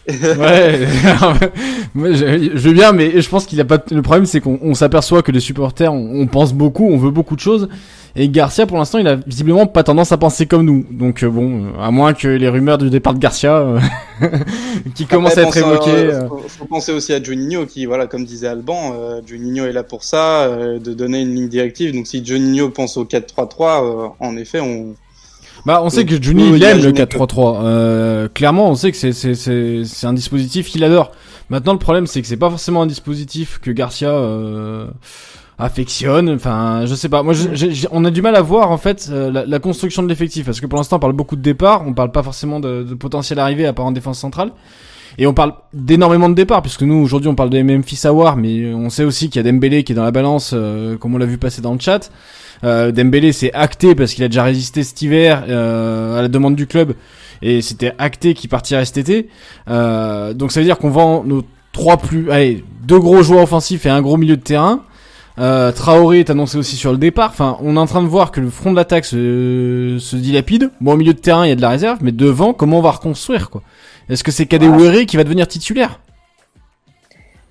[0.09, 0.87] ouais.
[1.95, 3.79] Moi, je, je veux bien, mais je pense qu'il a pas.
[3.91, 7.11] Le problème, c'est qu'on on s'aperçoit que les supporters, on, on pense beaucoup, on veut
[7.11, 7.69] beaucoup de choses.
[8.19, 10.87] Et Garcia, pour l'instant, il a visiblement pas tendance à penser comme nous.
[10.91, 13.79] Donc euh, bon, à moins que les rumeurs du départ de Garcia, euh,
[14.95, 15.91] qui commencent à être évoquées.
[15.91, 19.73] euh, faut, faut penser aussi à Juninho, qui, voilà, comme disait Alban, euh, Juninho est
[19.73, 21.95] là pour ça, de donner une ligne directive.
[21.95, 24.95] Donc si Juninho pense au 4-3-3, euh, en effet, on,
[25.67, 27.61] Bah, on sait que Juni, il aime le imaginez que- 4-3-3.
[27.65, 31.11] Euh, clairement, on sait que c'est, c'est, c'est, c'est un dispositif qu'il adore.
[31.51, 34.87] Maintenant, le problème, c'est que c'est pas forcément un dispositif que Garcia, euh,
[35.59, 36.31] affectionne.
[36.31, 37.23] Enfin, je sais pas.
[37.23, 39.59] Moi, je- j'ai- j'ai- on a du mal à voir, en fait, euh, la, la
[39.59, 40.45] construction de l'effectif.
[40.47, 41.83] Parce que pour l'instant, on parle beaucoup de départ.
[41.87, 44.51] On parle pas forcément de, de potentiel arrivé à part en défense centrale.
[45.19, 48.73] Et on parle d'énormément de départs, puisque nous, aujourd'hui, on parle de Memphis Awar, mais
[48.75, 51.19] on sait aussi qu'il y a Dembélé qui est dans la balance, euh, comme on
[51.19, 52.11] l'a vu passer dans le chat.
[52.65, 56.55] Euh, Dembélé, c'est acté parce qu'il a déjà résisté cet hiver euh, à la demande
[56.55, 56.95] du club,
[57.43, 59.29] et c'était acté qu'il partirait cet été.
[59.69, 63.87] Euh, donc ça veut dire qu'on vend nos trois plus, allez, deux gros joueurs offensifs
[63.87, 64.83] et un gros milieu de terrain.
[65.39, 67.29] Euh, Traoré est annoncé aussi sur le départ.
[67.29, 70.71] Enfin, on est en train de voir que le front de l'attaque se, se dilapide.
[70.81, 72.83] Bon, au milieu de terrain, il y a de la réserve, mais devant, comment on
[72.83, 73.63] va reconstruire quoi?
[74.09, 76.01] Est-ce que c'est Kadewere qui va devenir titulaire?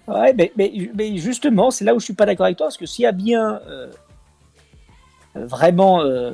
[0.07, 2.77] Ouais, mais, mais, mais justement, c'est là où je suis pas d'accord avec toi, parce
[2.77, 3.87] que s'il y a bien euh,
[5.35, 6.31] vraiment euh,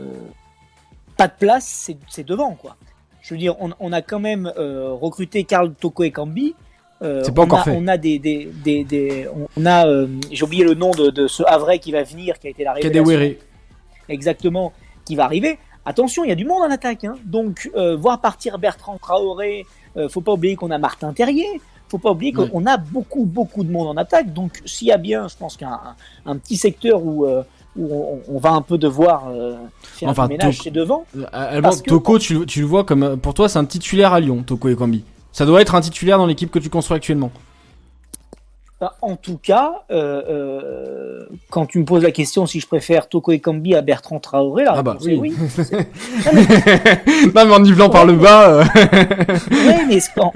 [1.18, 2.76] pas de place, c'est devant quoi.
[3.22, 6.54] Je veux dire, on, on a quand même euh, recruté Karl Toko et Kambi.
[7.02, 7.74] C'est pas on encore a, fait.
[7.76, 9.86] On a des, des, des, des- on a,
[10.32, 12.74] j'ai oublié le nom de, de ce Havrais qui va venir, qui a été la
[12.74, 13.36] révélation
[14.08, 14.72] exactement
[15.04, 15.58] qui va arriver.
[15.84, 17.16] Attention, il y a du monde en attaque, hein.
[17.26, 19.66] donc voir partir Bertrand Traoré,
[19.98, 23.64] euh, faut pas oublier qu'on a Martin Terrier, faut pas oublier qu'on a beaucoup beaucoup
[23.64, 24.34] de monde en attaque.
[24.34, 25.80] Donc s'il y a bien, je pense qu'un
[26.26, 27.44] un, un petit secteur où euh,
[27.78, 31.06] où on, on va un peu devoir euh, faire Enfin, du ménage, c'est devant.
[31.32, 34.20] Alban, que- Toko, tu, le- tu le vois comme, pour toi, c'est un titulaire à
[34.20, 35.04] Lyon, Toko et Kambi.
[35.32, 37.32] Ça doit être un titulaire dans l'équipe que tu construis actuellement.
[38.82, 43.08] Bah, En tout cas, euh, euh, quand tu me poses la question si je préfère
[43.08, 45.18] Toko Ekambi à Bertrand Traoré, la Ah bah oui.
[45.22, 45.34] oui.
[47.36, 48.64] non, mais en nivelant par le bas, euh,
[49.52, 50.32] Ouais, mais on,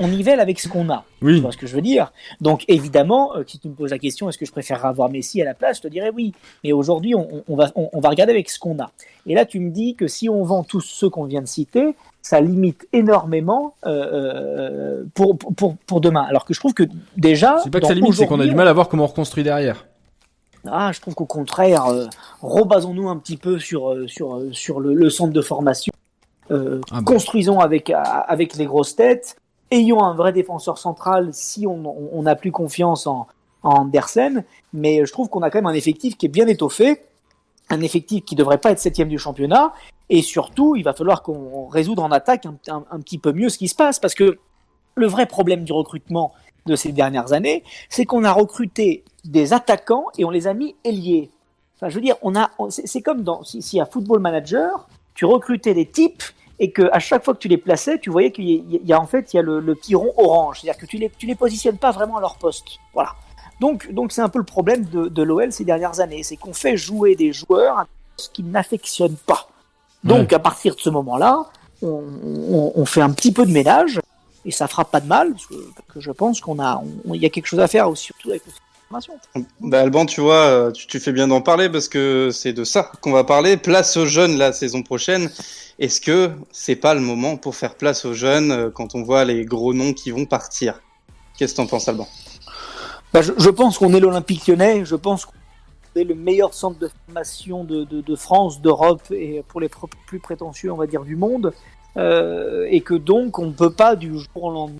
[0.00, 1.04] on, nivelle avec ce qu'on a.
[1.20, 1.40] Tu oui.
[1.40, 2.12] vois ce que je veux dire?
[2.40, 5.44] Donc évidemment, si tu me poses la question, est-ce que je préférerais avoir Messi à
[5.44, 5.76] la place?
[5.78, 6.32] Je te dirais oui.
[6.64, 8.90] Mais aujourd'hui, on, on- on va, on, on va regarder avec ce qu'on a.
[9.28, 11.94] Et là, tu me dis que si on vend tous ceux qu'on vient de citer,
[12.28, 16.24] ça limite énormément euh, euh, pour, pour, pour, demain.
[16.28, 16.82] Alors que je trouve que
[17.16, 17.58] déjà...
[17.62, 19.44] C'est pas que ça limite, c'est qu'on a du mal à voir comment on reconstruit
[19.44, 19.86] derrière.
[20.66, 22.06] Ah, je trouve qu'au contraire, euh,
[22.42, 25.92] rebasons-nous un petit peu sur, euh, sur, euh, sur le, le centre de formation.
[26.50, 27.00] Euh, Ah.
[27.04, 29.36] Construisons avec, avec les grosses têtes.
[29.70, 33.28] Ayons un vrai défenseur central si on on- on n'a plus confiance en,
[33.62, 34.42] en Andersen.
[34.72, 37.02] Mais je trouve qu'on a quand même un effectif qui est bien étoffé.
[37.70, 39.72] Un effectif qui devrait pas être septième du championnat.
[40.08, 43.68] Et surtout, il va falloir qu'on résoudre en attaque un, petit peu mieux ce qui
[43.68, 43.98] se passe.
[43.98, 44.38] Parce que
[44.94, 46.32] le vrai problème du recrutement
[46.66, 50.74] de ces dernières années, c'est qu'on a recruté des attaquants et on les a mis
[50.84, 51.30] ailiers.
[51.76, 55.24] Enfin, je veux dire, on a, c'est comme dans, si, si à Football Manager, tu
[55.24, 56.22] recrutais des types
[56.58, 59.06] et que à chaque fois que tu les plaçais, tu voyais qu'il y, a- en
[59.06, 61.34] fait il y a le, le petit rond orange, c'est-à-dire que tu les, tu les
[61.34, 62.64] positionnes pas vraiment à leur poste.
[62.94, 63.10] Voilà.
[63.60, 66.76] Donc, donc c'est un peu le problème de, l'OL ces dernières années, c'est qu'on fait
[66.76, 67.86] jouer des joueurs à un
[68.32, 69.48] qu'ils n'affectionnent pas.
[70.06, 71.46] Donc, à partir de ce moment-là,
[71.82, 72.02] on,
[72.50, 74.00] on, on fait un petit peu de ménage
[74.44, 77.20] et ça fera pas de mal parce que, parce que je pense qu'on a, il
[77.20, 78.42] y a quelque chose à faire aussi, surtout avec.
[79.60, 82.62] Bah Alban, tu vois, euh, tu, tu fais bien d'en parler parce que c'est de
[82.62, 83.56] ça qu'on va parler.
[83.56, 85.28] Place aux jeunes la saison prochaine.
[85.80, 89.24] Est-ce que c'est pas le moment pour faire place aux jeunes euh, quand on voit
[89.24, 90.80] les gros noms qui vont partir?
[91.36, 92.06] Qu'est-ce que t'en penses, Alban?
[93.12, 95.32] Bah, je, je pense qu'on est l'Olympique lyonnais, je pense qu'on
[96.04, 99.70] le meilleur centre de formation de, France, d'Europe et pour les
[100.06, 101.52] plus prétentieux, on va dire, du monde.
[101.96, 104.78] Euh, et que donc, on ne peut pas du jour au lendemain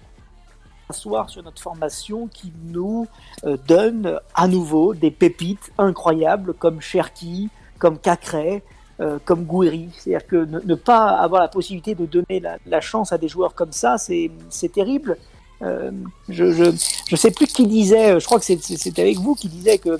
[0.88, 3.06] s'asseoir sur notre formation qui nous
[3.44, 7.48] euh, donne à nouveau des pépites incroyables comme Cherki,
[7.78, 8.62] comme Cacré,
[9.00, 9.88] euh, comme Gouiri.
[9.98, 13.54] C'est-à-dire que ne, ne pas avoir la possibilité de donner la, chance à des joueurs
[13.54, 14.30] comme ça, c'est
[14.72, 15.16] terrible.
[15.62, 15.90] Euh,
[16.28, 16.64] je, je,
[17.08, 19.98] je sais plus qui disait, je crois que c'est- avec vous qui disait que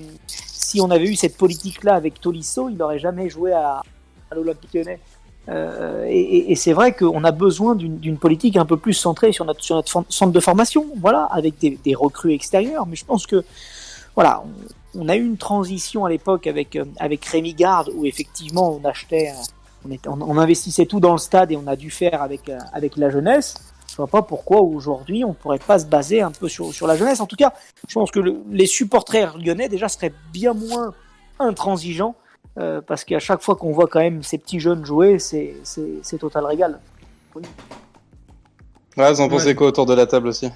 [0.67, 3.83] si on avait eu cette politique-là avec Tolisso, il n'aurait jamais joué à,
[4.31, 4.99] à l'Olympique Lyonnais.
[5.49, 9.45] Euh, et et- c'est vrai qu'on a besoin d'une politique un peu plus centrée sur
[9.45, 12.85] notre, centre de formation, voilà, avec des, recrues extérieures.
[12.89, 13.45] Mais je pense que,
[14.17, 14.43] voilà,
[14.97, 18.85] on, a eu une transition à l'époque avec, euh, avec Rémi Garde où effectivement on
[18.85, 19.33] achetait,
[19.89, 22.97] euh, on, investissait tout dans le stade et on a dû faire avec, euh, avec
[22.97, 23.55] la jeunesse.
[23.91, 26.97] Je vois pas pourquoi aujourd'hui on pourrait pas se baser un peu sur, sur la
[26.97, 27.21] jeunesse.
[27.21, 27.53] En tout cas,
[27.89, 30.93] je pense que le- les supporters lyonnais déjà seraient bien moins
[31.39, 32.15] intransigeants
[32.59, 35.95] euh, parce qu'à chaque fois qu'on voit quand même ces petits jeunes jouer, c'est c'est
[36.03, 36.81] c'est total régal.
[38.97, 39.55] Ouais, vous en pensez Ouais.
[39.55, 40.49] quoi autour de la table aussi?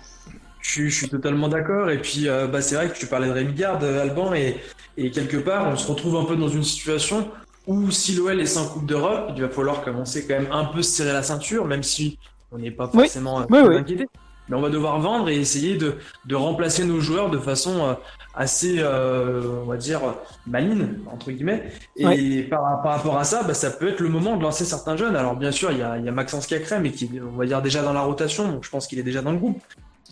[0.61, 1.91] Je, suis- je suis totalement d'accord.
[1.91, 4.57] Et puis, euh, bah, c'est vrai que tu parlais de Rémi Garde, euh, Alban, et,
[4.97, 7.29] et quelque part, on se retrouve un peu dans une situation
[7.67, 10.83] où si l'OL est sans Coupe d'Europe, il va falloir commencer quand même un peu
[10.83, 12.19] se serrer la ceinture, même si
[12.53, 14.07] on n'est pas forcément euh, Oui, inquiété.
[14.49, 15.95] Mais on va devoir vendre et essayer de,
[16.27, 17.95] de remplacer nos joueurs de façon euh,
[18.35, 20.01] assez, euh, on va dire,
[20.47, 21.71] maligne, entre guillemets.
[21.97, 24.97] Et par, par rapport à ça, bah, ça peut être le moment de lancer certains
[24.97, 25.15] jeunes.
[25.15, 27.37] Alors bien sûr, il y a, il y a Maxence Cacré, mais qui est, on
[27.37, 29.61] va dire, déjà dans la rotation, donc je pense qu'il est déjà dans le groupe.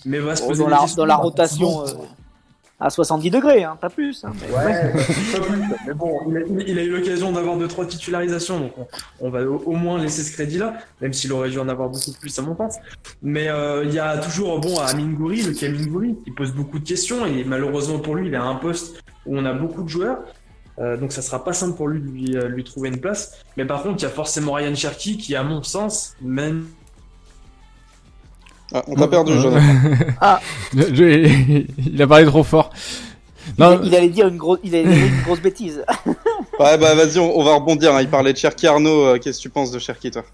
[0.05, 2.07] Mais va se poser Dans des la, questions, dans la bah, rotation forcément.
[2.81, 4.25] À 70 degrés, hein, pas plus.
[4.25, 5.59] Hein, mais- Ouais, pas plus.
[5.87, 8.87] Mais bon, il a, il a eu l'occasion d'avoir deux trois titularisations, donc on,
[9.21, 12.13] on va au, au moins laisser ce crédit-là, même s'il aurait dû en avoir beaucoup
[12.21, 12.77] plus à mon sens.
[13.23, 16.53] Mais euh, il y a toujours bon à Amin Gouiri, le Amin Gouiri, qui pose
[16.53, 19.83] beaucoup de questions et malheureusement pour lui, il a un poste où on a beaucoup
[19.83, 20.19] de joueurs.
[20.79, 23.45] Euh, donc ça sera pas simple pour lui de lui, euh, lui trouver une place.
[23.57, 26.63] Mais par contre, il y a forcément Ryan Cherky qui, à mon sens, mène
[28.73, 29.33] ah, On t'a perdu.
[29.39, 29.63] Jonathan.
[30.75, 32.71] Je- je- il a parlé trop fort.
[33.47, 35.85] Il, Non, il allait dire une grosse, il allait dire une grosse bêtise.
[36.61, 37.95] Ouais, bah vas-y, on, on va rebondir.
[37.95, 38.01] hein.
[38.03, 39.05] Il parlait de Cherki Arnaud.
[39.05, 40.25] euh, Qu'est-ce que tu penses de Cherki, toi?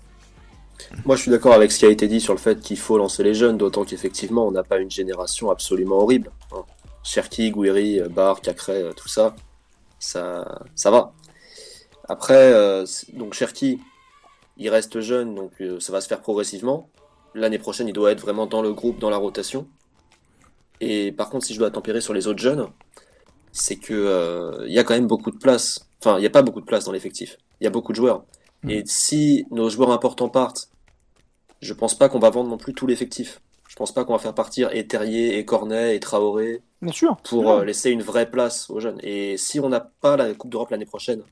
[1.05, 2.97] Moi, je suis d'accord avec ce qui a été dit sur le fait qu'il faut
[2.97, 6.31] lancer les jeunes, d'autant qu'effectivement, on n'a pas une génération absolument horrible.
[6.53, 6.63] hein.
[7.03, 9.37] Cherki, Gouiri, Bar, Cacré, euh, tout ça,
[9.99, 11.13] ça, ça va.
[12.09, 13.79] Après, euh, donc Cherki,
[14.57, 16.89] il reste jeune, donc euh, ça va se faire progressivement.
[17.35, 19.67] L'année prochaine, il doit être vraiment dans le groupe, dans la rotation.
[20.81, 22.69] Et par contre, si je dois tempérer sur les autres jeunes,
[23.53, 25.89] c'est que euh, il y a quand même beaucoup de place.
[26.01, 27.39] Enfin, il n'y a pas beaucoup de place dans l'effectif.
[27.61, 28.25] Il y a beaucoup de joueurs.
[28.63, 28.71] Mm.
[28.71, 30.71] Et si nos joueurs importants partent,
[31.61, 33.41] je pense pas qu'on va vendre non plus tout l'effectif.
[33.69, 37.17] Je pense pas qu'on va faire partir et Terrier, et Cornet, et Traoré Bien sûr.
[37.25, 39.01] pour euh, laisser une vraie place aux jeunes.
[39.03, 41.23] Et si on n'a pas la Coupe d'Europe l'année prochaine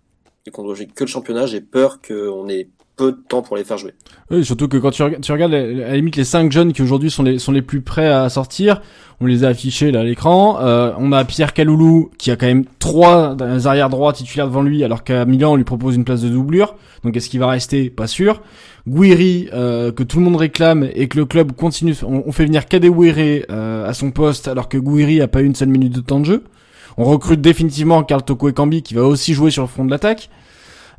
[0.46, 3.56] et qu'on doit jouer que le championnat, j'ai peur qu'on ait peu de temps pour
[3.56, 3.94] les faire jouer.
[4.30, 7.10] Oui, surtout que quand tu, reg- tu regardes à limite les cinq jeunes qui aujourd'hui
[7.10, 8.82] sont les sont les plus prêts à sortir,
[9.20, 10.58] on les a affichés là à l'écran.
[10.60, 14.84] Euh, on a Pierre Kaloulou qui a quand même trois arrière droits titulaires devant lui,
[14.84, 16.74] alors qu'à Milan on lui propose une place de doublure.
[17.04, 17.90] Donc est-ce qu'il va rester?
[17.90, 18.42] Pas sûr.
[18.86, 21.94] Guiri euh, que tout le monde réclame et que le club continue.
[22.04, 25.54] On, fait venir Kadewere euh, à son poste alors que Guiri a pas eu une
[25.54, 26.44] seule minute de temps de jeu.
[26.98, 30.30] On recrute définitivement Karl Toko Ekambi qui va aussi jouer sur le front de l'attaque.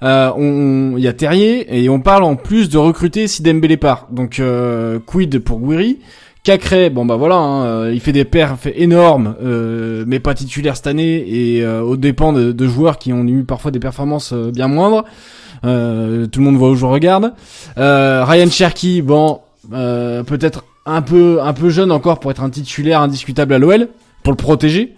[0.03, 3.77] Euh, on- il y a Terrier et on parle en plus de recruter si Dembélé
[3.77, 4.07] part.
[4.11, 5.99] Donc euh, quid pour Guiri.
[6.43, 10.75] Cacré, bon bah voilà, hein, euh, il fait des perfs énormes, euh, mais pas titulaire
[10.75, 14.67] cette année et euh, au dépend de, joueurs qui ont eu parfois des performances bien
[14.67, 15.05] moindres.
[15.61, 17.31] Tout le monde voit où je regarde.
[17.77, 19.39] Ryan Cherky, bon,
[19.71, 23.87] peut-être un peu un peu jeune encore pour être un titulaire indiscutable à l'OL,
[24.23, 24.95] pour le protéger.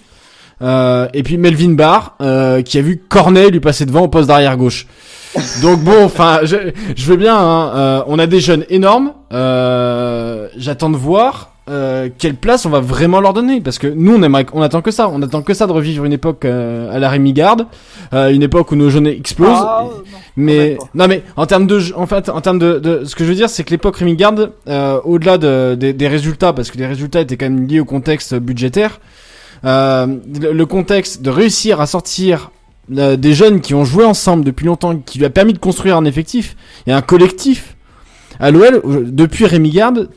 [0.62, 4.28] Euh, et puis Melvin Barr, euh, qui a vu Cornet lui passer devant au poste
[4.30, 4.88] d'arrière gauche.
[5.62, 6.56] Donc bon, enfin, je,
[6.96, 7.36] je veux bien.
[7.38, 9.12] hein, euh, on a des jeunes énormes.
[9.34, 14.15] Euh, J'attends de voir euh, quelle place on va vraiment leur donner, parce que nous,
[14.15, 15.10] on aimerait, on attend que ça.
[15.12, 17.65] On attend que ça de revivre une époque euh, à la Rémi Garde,
[18.13, 19.50] euh, une époque où nos jeunes explosent.
[19.60, 19.89] Ah, non.
[20.38, 23.30] Mais non mais en termes de en fait en termes de, de ce que je
[23.30, 26.78] veux dire c'est que l'époque Rémi Garde euh, au-delà de, des- des résultats parce que
[26.78, 29.00] les résultats étaient quand même liés au contexte budgétaire
[29.65, 32.51] le, le contexte de réussir à sortir
[32.95, 35.97] euh, des jeunes qui ont joué ensemble depuis longtemps qui lui a permis de construire
[35.97, 37.75] un effectif et un collectif.
[38.39, 40.10] À l'OL euh, depuis Rémi Garde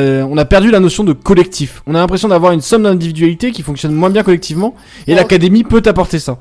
[0.00, 1.82] on a perdu la notion de collectif.
[1.86, 4.74] On a l'impression d'avoir une somme d'individualité qui fonctionne moins bien collectivement
[5.06, 6.38] et l'académie peut apporter ça.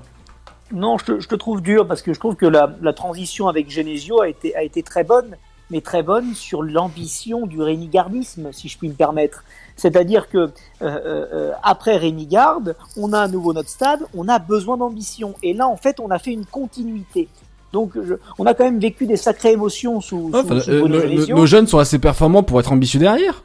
[0.74, 3.48] Non, je te, je te trouve dur parce que je trouve que la, la transition
[3.48, 5.38] avec Genesio a été, a été très bonne,
[5.70, 9.44] mais très bonne sur l'ambition du rémigardisme, si je puis me permettre.
[9.76, 10.50] C'est-à-dire que euh,
[10.82, 15.34] euh, après Rémi Garde, on a à nouveau notre stade, on a besoin d'ambition.
[15.44, 17.28] Et là, en fait, on a fait une continuité.
[17.74, 20.80] Donc, je- on a quand même vécu des sacrées émotions sous, sous, Enfin, sous euh,
[20.80, 21.36] Bruno nos- Genesio.
[21.36, 23.44] nos, nos jeunes sont assez performants pour être ambitieux derrière.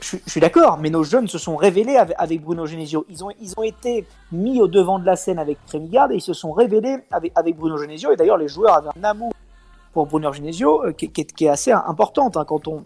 [0.00, 3.04] Je, suis- je suis d'accord, mais nos jeunes se sont révélés avec, avec Bruno Genesio.
[3.08, 6.16] Ils ont, ils ont été mis au devant de la scène avec Rémi Garde et
[6.16, 8.10] ils se sont révélés avec, avec Bruno Genesio.
[8.10, 9.30] Et d'ailleurs, les joueurs avaient un amour
[9.92, 12.36] pour Bruno Genesio qui, qui est- qui est assez importante.
[12.38, 12.44] hein.
[12.48, 12.82] Quand on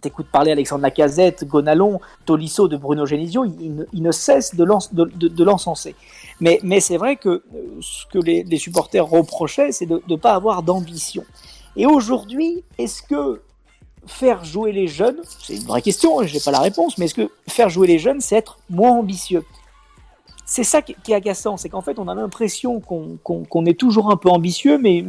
[0.00, 4.54] t'écoute parler Alexandre Lacazette, Gonalon, Tolisso de Bruno Genesio, il, il ne, il ne cesse
[4.54, 5.94] de l'en- de- de- de l'encenser.
[6.40, 7.42] Mais, c'est vrai que euh,
[7.82, 11.24] ce que les, supporters reprochaient, c'est de ne pas avoir d'ambition.
[11.76, 13.42] Et aujourd'hui, est-ce que
[14.06, 17.14] faire jouer les jeunes, c'est une vraie question, je n'ai pas la réponse, mais est-ce
[17.14, 19.44] que faire jouer les jeunes, c'est être moins ambitieux?
[20.46, 24.16] C'est ça qui est agaçant, c'est qu'en fait, on a l'impression qu'on est toujours un
[24.16, 25.04] peu ambitieux, mais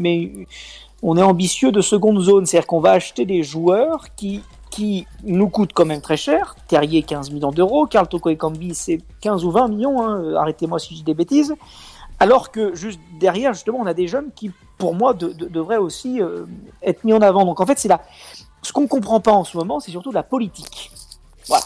[1.01, 5.49] on est ambitieux de seconde zone, c'est-à-dire qu'on va acheter des joueurs qui, qui nous
[5.49, 6.55] coûtent quand même très cher.
[6.67, 10.93] Terrier, 15 millions d'euros, Carl Toko Ekambi, c'est 15 ou 20 millions, hein, arrêtez-moi si
[10.93, 11.53] je dis des bêtises.
[12.19, 15.77] Alors que juste derrière, justement, on a des jeunes qui, pour moi, de- de- devraient
[15.77, 16.45] aussi euh,
[16.81, 17.45] être mis en avant.
[17.45, 18.01] Donc en fait, c'est la,
[18.61, 20.91] ce qu'on comprend pas en ce moment, c'est surtout la politique.
[21.47, 21.65] Voilà.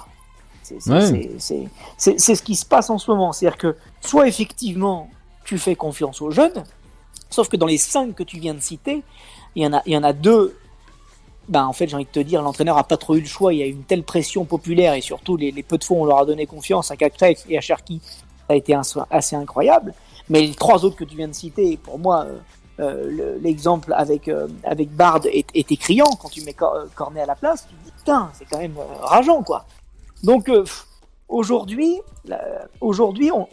[0.64, 1.38] C'est Ouais.
[1.38, 3.32] ce qui se passe en ce moment.
[3.34, 5.10] C'est-à-dire que soit effectivement
[5.44, 6.64] tu fais confiance aux jeunes,
[7.30, 9.04] sauf que dans les cinq que tu viens de citer,
[9.56, 10.58] il y en a, il y en a deux.
[11.48, 13.54] Ben, en fait, j'ai envie de te dire, l'entraîneur a pas trop eu le choix.
[13.54, 15.98] Il y a eu une telle pression populaire et surtout les, les peu de fois
[15.98, 18.82] on leur a donné confiance à Cacrec et à Cherki, ça a été un-
[19.12, 19.94] assez incroyable.
[20.30, 22.38] Mais les trois autres que tu viens de citer, pour moi, euh,
[22.80, 27.22] euh, le- l'exemple avec euh, avec Bard est, était criant quand tu mets Cor- Cornet
[27.22, 27.68] à la place.
[27.70, 29.66] Tu te dis putain, c'est quand même rageant quoi.
[30.24, 30.50] Donc
[31.28, 32.02] aujourd'hui,
[32.82, 33.48] aujourd'hui, on,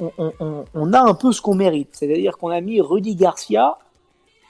[0.74, 3.76] on, a un peu ce qu'on mérite, c'est-à-dire qu'on a mis Rudy Garcia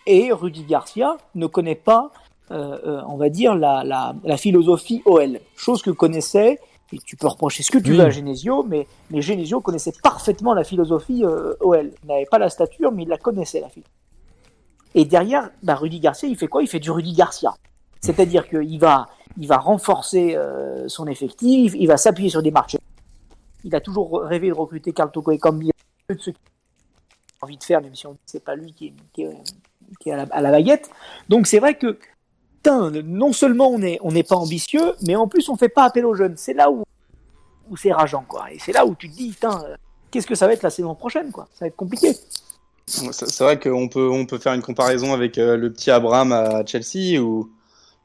[0.07, 2.11] et Rudy Garcia ne connaît pas,
[2.51, 6.59] on va dire la, la, la philosophie OL, chose que connaissait.
[6.95, 7.97] Et tu peux reprocher ce que tu Oui.
[7.97, 11.91] veux à Genesio, mais, mais Genesio connaissait parfaitement la philosophie euh, OL.
[12.03, 13.95] Il n'avait pas la stature, mais il la connaissait, la philosophie.
[14.95, 16.63] Et derrière, bah, Rudy Garcia, il fait quoi?
[16.63, 17.55] Il fait du Rudy Garcia.
[18.03, 19.07] C'est-à-dire qu'il va,
[19.39, 22.79] il va renforcer euh, son effectif, il va s'appuyer sur des marchés.
[23.65, 25.71] Il a toujours rêvé de recruter Carl Toko et Cambi,
[26.11, 26.39] de ceux qui
[27.41, 29.37] ont envie de faire, même si on c'est pas lui qui est, qui est,
[29.99, 30.91] qui est à, la, à la baguette.
[31.31, 31.99] Donc c'est vrai que
[32.63, 35.85] putain, non seulement on n'est on n'est pas ambitieux, mais en plus on fait pas
[35.85, 36.35] appel aux jeunes.
[36.37, 36.83] C'est là où,
[37.71, 38.47] où c'est rageant, quoi.
[38.53, 39.75] Et c'est là où tu te dis, putain, euh,
[40.11, 42.13] qu'est-ce que ça va être la saison prochaine, quoi Ça va être compliqué.
[42.87, 46.65] C'est vrai qu'on peut, on peut faire une comparaison avec euh, le petit Abraham à
[46.67, 47.49] Chelsea où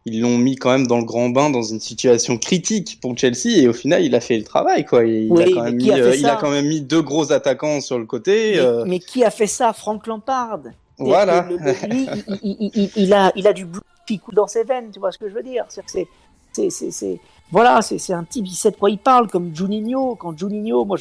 [0.05, 3.57] ils l'ont mis quand même dans le grand bain dans une situation critique pour Chelsea
[3.57, 5.03] et au final il a fait le travail quoi.
[5.03, 7.01] Il, Oui, a, quand même mis, a euh, il a ça quand même mis deux
[7.01, 8.53] gros attaquants sur le côté.
[8.53, 9.73] Mais, euh, mais qui a fait ça?
[9.73, 10.59] Franck Lampard.
[10.99, 11.47] Voilà.
[11.49, 12.07] Le- le- lui,
[12.43, 14.99] il, il- il- il a, il a du bleu qui coule dans ses veines, tu
[14.99, 17.19] vois ce que je veux dire C'est,
[17.51, 20.15] voilà, c'est, un type, il sait de quoi il parle, comme Juninho.
[20.15, 20.97] Quand Juninho, moi,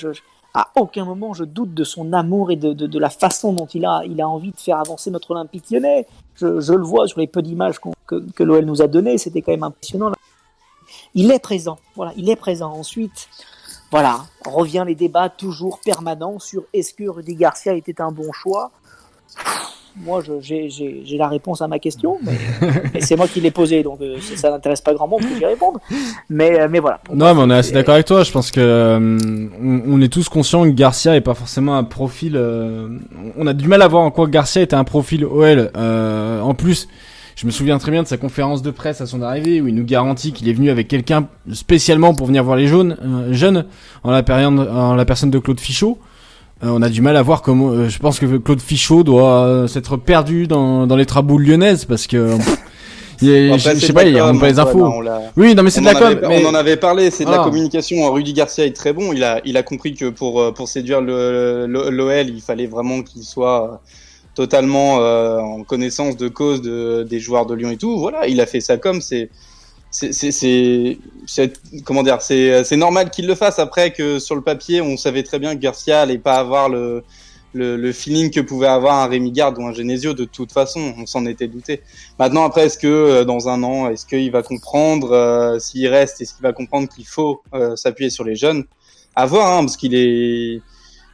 [0.52, 4.02] à aucun moment je doute de son amour et de, la façon dont il a,
[4.06, 6.06] il a envie de faire avancer notre Olympique lyonnais.
[6.34, 9.52] Je, le vois sur les peu d'images que, que l'OL nous a données, c'était quand
[9.52, 10.12] même impressionnant.
[11.14, 12.72] Il est présent, voilà, il est présent.
[12.72, 13.28] Ensuite,
[13.90, 18.70] voilà, revient les débats toujours permanents sur est-ce que Rudy Garcia était un bon choix.
[20.04, 22.32] Moi, je- j'ai j'ai- j'ai la réponse à ma question, mais,
[22.92, 25.44] mais c'est moi qui l'ai posée, donc euh, ça, n'intéresse pas grand monde que j'y
[25.46, 25.78] réponde.
[26.28, 27.00] Mais, euh, mais voilà.
[27.08, 28.22] Moi, Non, mais on est assez d'accord avec toi.
[28.22, 29.18] Je pense que euh,
[29.62, 32.34] on, on est tous conscients que Garcia est pas forcément un profil.
[32.36, 32.88] euh,
[33.38, 35.70] on a du mal à voir en quoi Garcia était un profil OL.
[35.76, 36.88] Euh, en plus,
[37.34, 39.74] je me souviens très bien de sa conférence de presse à son arrivée où il
[39.74, 43.64] nous garantit qu'il est venu avec quelqu'un spécialement pour venir voir les jaunes, euh, jeunes
[44.04, 45.98] en la période, en la personne de Claude Fichot.
[46.64, 47.70] Euh, on a du mal à voir comment.
[47.70, 51.84] euh, je pense que Claude Fichot doit euh, s'être perdu dans, dans les traboules lyonnaises
[51.84, 52.34] parce que.
[52.34, 54.84] a- je sais pas, il com, remonte pas les infos.
[54.86, 56.18] hein, l'a- Oui, non, mais c'est de la en com.
[56.28, 58.10] mais- On en avait parlé, c'est de la communication.
[58.12, 59.12] Rudy Garcia est très bon.
[59.12, 63.80] Il a, il a compris que pour, pour séduire l'OL, il fallait vraiment qu'il soit
[64.34, 67.98] totalement en connaissance de cause de, des joueurs de Lyon et tout.
[67.98, 69.28] Voilà, il a fait ça comme c'est.
[69.98, 71.52] C'est,
[71.84, 73.58] comment dire, c'est, normal qu'il le fasse.
[73.58, 77.02] Après que sur le papier, on savait très bien que Garcia allait pas avoir le,
[77.54, 80.94] le, le feeling que pouvait avoir un Rémi Garde ou un Genesio de toute façon.
[80.98, 81.82] On s'en était douté.
[82.18, 86.20] Maintenant, après, est-ce que euh, dans un an, est-ce qu'il va comprendre euh, s'il reste,
[86.20, 88.64] est-ce qu'il va comprendre qu'il faut euh, s'appuyer sur les jeunes?
[89.14, 90.60] À voir, hein, parce qu'il est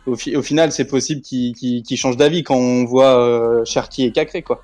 [0.07, 4.11] au, fi- au final, c'est possible qu'il change d'avis quand on voit euh, Cherki et
[4.11, 4.61] Cacré, quoi.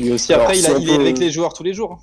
[0.00, 2.00] Et aussi Alors, après, il, a- il est avec les joueurs tous les jours.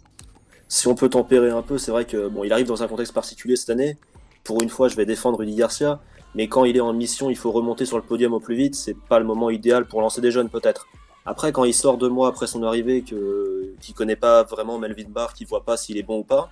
[0.72, 3.12] Si on peut tempérer un peu, c'est vrai que bon, il arrive dans un contexte
[3.12, 3.98] particulier cette année.
[4.44, 6.00] Pour une fois, je vais défendre Rudy Garcia,
[6.36, 8.76] mais quand il est en mission, il faut remonter sur le podium au plus vite.
[8.76, 10.88] C'est pas le moment idéal pour lancer des jeunes, peut-être.
[11.26, 15.10] Après, quand il sort deux mois après son arrivée, que qu'il connaît pas vraiment Melvin
[15.10, 16.52] Barr, qu'il voit pas s'il est bon ou pas,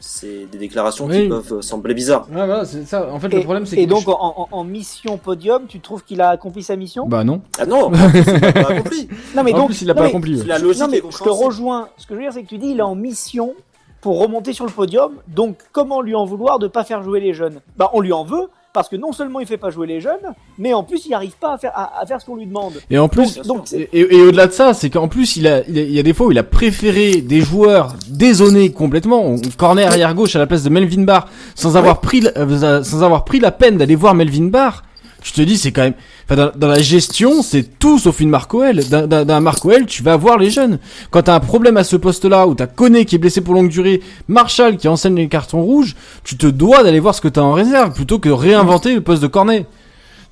[0.00, 1.22] c'est des déclarations Oui.
[1.24, 2.26] qui peuvent sembler bizarres.
[2.30, 3.10] Ouais, voilà, c'est ça.
[3.12, 3.90] En fait, Et, le problème, c'est et que.
[3.90, 7.06] donc, en, en- en mission podium, tu trouves qu'il a accompli sa mission?
[7.08, 7.42] Bah non.
[7.58, 9.08] Ah non, en plus, il a pas accompli.
[9.36, 10.42] Non, mais en donc, plus, il a non, pas mais- accompli.
[10.44, 11.88] La logique non, mais je te rejoins.
[11.96, 13.54] Ce que je veux dire, c'est que tu dis il est en mission
[14.00, 15.12] pour remonter sur le podium.
[15.26, 17.60] Donc, comment lui en vouloir de pas faire jouer les jeunes?
[17.76, 18.48] Bah, on lui en veut
[18.78, 20.14] parce que non seulement il fait pas jouer les jeunes,
[20.58, 22.74] mais en plus il arrive pas à faire à, à faire ce qu'on lui demande.
[22.90, 25.82] Et en plus, Donc, et, au-delà de ça, c'est qu'en plus, il a, il, a-
[25.82, 30.14] il y a des fois où il a préféré des joueurs dézonés complètement, corner arrière
[30.14, 33.40] gauche à la place de Melvin Barr, sans avoir pris, la- euh, sans avoir pris
[33.40, 34.82] la peine d'aller voir Melvin Barr.
[35.22, 35.94] Je te dis, c'est quand même,
[36.24, 38.88] enfin, dans, dans la gestion, c'est tout sauf une Marco L.
[38.88, 40.78] D'un- Marco L, tu vas voir les jeunes.
[41.10, 43.68] Quand t'as un problème à ce poste-là, où t'as Koné qui est blessé pour longue
[43.68, 47.40] durée, Marshall qui enseigne les cartons rouges, tu te dois d'aller voir ce que t'as
[47.40, 49.66] en réserve, plutôt que réinventer le poste de cornet.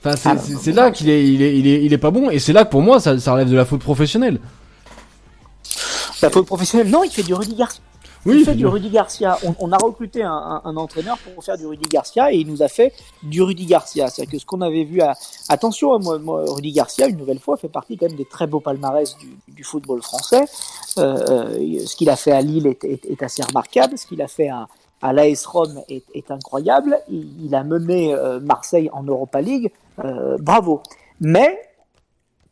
[0.05, 0.16] Enfin,
[0.62, 2.64] c'est là qu'il est, il est, il est, il est pas bon, et c'est là
[2.64, 4.39] que pour moi, ça, ça relève de la faute professionnelle.
[6.22, 6.89] la faute professionnelle.
[6.91, 7.80] Non, il fait du Rudy Garcia.
[8.26, 9.38] Oui, il fait du Rudy Garcia.
[9.44, 12.46] On, on a recruté un, un- un entraîneur pour faire du Rudy Garcia et il
[12.48, 14.08] nous a fait du Rudy Garcia.
[14.08, 15.14] C'est-à-dire que ce qu'on avait vu à...
[15.48, 18.46] Attention, hein, moi, moi, Rudy Garcia, une nouvelle fois, fait partie quand même des très
[18.46, 20.44] beaux palmarès du, du football français.
[20.98, 23.96] Euh, euh, ce qu'il a fait à Lille est, est- est assez remarquable.
[23.96, 24.66] Ce qu'il a fait à,
[25.02, 26.98] à l'AS Rome est, est incroyable.
[27.08, 29.70] Il, il a mené euh, Marseille en Europa League.
[30.04, 30.82] Euh, bravo.
[31.20, 31.60] Mais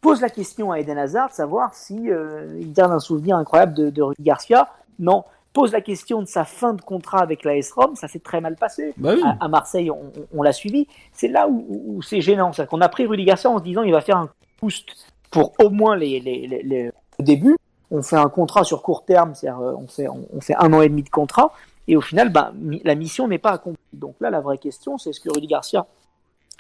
[0.01, 3.75] pose la question à Eden Hazard de savoir si euh, il garde un souvenir incroyable
[3.75, 4.69] de, de Rudy Garcia.
[4.99, 5.25] Non.
[5.55, 8.57] Pose la question de sa fin de contrat avec l'AS Rome, ça s'est très mal
[8.57, 8.93] passé.
[8.99, 9.23] Bah oui.
[9.25, 10.87] À, à Marseille, on, l'a suivi.
[11.13, 12.53] C'est là où, c'est gênant.
[12.53, 14.29] C'est qu'on a pris Rudy Garcia en se disant il va faire un
[14.61, 14.85] boost
[15.31, 17.57] pour au moins les, les, les, les- le début.
[17.93, 20.73] On fait un contrat sur court terme, c'est-à-dire euh, on fait, on, on fait un
[20.73, 21.53] an et demi de contrat.
[21.87, 23.79] Et au final, bah, mi- la mission n'est pas accomplie.
[23.93, 25.87] Donc là, la vraie question, c'est est-ce que Rudy Garcia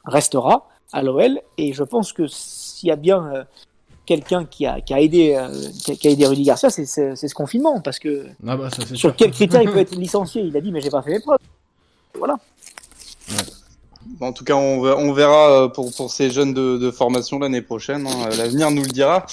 [0.05, 3.45] restera à l'OL Et je pense que s'il y a bien euh,
[4.07, 5.48] quelqu'un qui a, qui a aidé, euh,
[5.96, 9.16] qui, a, aidé Rudy Garcia, c'est ce confinement, parce que Ah bah, ça, sur sûr.
[9.16, 10.42] quels critères il peut être licencié?
[10.42, 11.38] Il a dit mais j'ai pas fait mes preuves.
[12.16, 12.36] Voilà.
[14.20, 18.07] En tout cas, on, verra euh, pour, pour ces jeunes de, de formation l'année prochaine.
[18.07, 18.28] hein.
[18.36, 19.26] L'avenir nous le dira.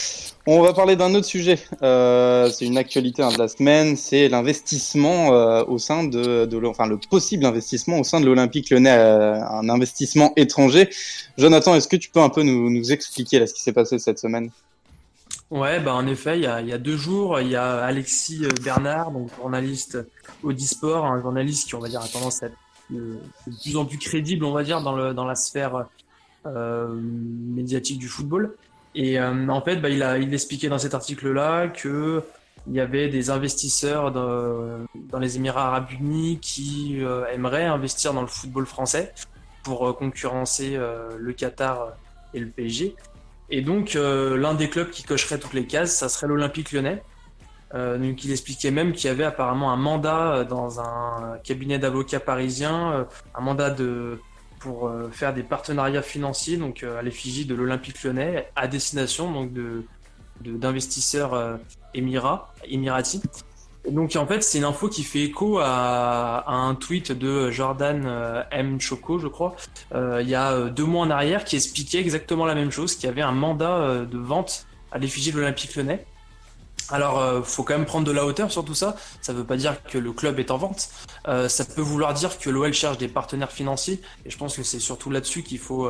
[0.47, 1.59] On va parler d'un autre sujet.
[1.84, 3.95] Euh, c'est une actualité hein, de la semaine.
[3.95, 8.69] C'est l'investissement euh, au sein de, de, enfin le possible investissement au sein de l'Olympique
[8.72, 10.89] Lyonnais, euh, un investissement étranger.
[11.38, 14.49] Jonathan, est-ce que tu peux un peu nous, expliquer ce qui s'est passé cette semaine?
[15.51, 17.84] Ouais, bah en effet, il y a, il y a deux jours, il y a
[17.84, 19.97] Alexis euh, Bernard, donc journaliste
[20.43, 23.18] Audisport, un journaliste qui, on va dire, a tendance à être euh, de
[23.62, 25.86] plus en plus crédible, on va dire, dans, la sphère
[26.46, 28.56] euh, médiatique du football.
[28.96, 32.24] Et euh, en fait, bah, il expliquait dans cet article-là que
[32.68, 37.00] il y avait des investisseurs dans, dans les Émirats Arabes Unis qui
[37.34, 39.14] aimeraient investir dans le football français
[39.64, 40.78] pour concurrencer
[41.18, 41.94] le Qatar
[42.36, 42.96] et le PSG.
[43.50, 47.02] Et donc, l'un des clubs qui cocherait toutes les cases, ça serait l'Olympique lyonnais.
[47.74, 52.91] Euh, expliquait même qu'il y avait apparemment un mandat euh, dans un cabinet d'avocats parisien,
[52.91, 53.03] euh,
[53.34, 54.19] un mandat de
[54.59, 59.86] pour faire des partenariats financiers donc à l'effigie de l'Olympique Lyonnais à destination donc de
[60.39, 61.57] d'investisseurs
[61.95, 63.24] émirats émiratis.
[63.89, 68.80] donc en fait c'est une info qui fait écho à un tweet de Jordan M
[68.80, 69.55] Choco je crois
[69.95, 73.11] il y a deux mois en arrière qui expliquait exactement la même chose qu'il y
[73.11, 76.05] avait un mandat de vente à l'effigie de l'Olympique Lyonnais
[76.92, 78.96] alors, euh, faut quand même prendre de la hauteur sur tout ça.
[79.22, 80.89] Ça ne veut pas dire que le club est en vente.
[81.28, 84.02] Euh, ça peut vouloir dire que l'OL cherche des partenaires financiers.
[84.26, 85.88] Et je pense que c'est surtout là-dessus qu'il faut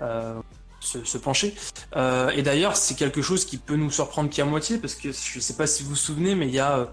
[0.00, 0.40] euh,
[0.80, 1.54] se, pencher.
[1.96, 5.40] et d'ailleurs, c'est quelque chose qui peut nous surprendre qu'à moitié, parce que je ne
[5.40, 6.92] sais pas si vous vous souvenez, mais il y a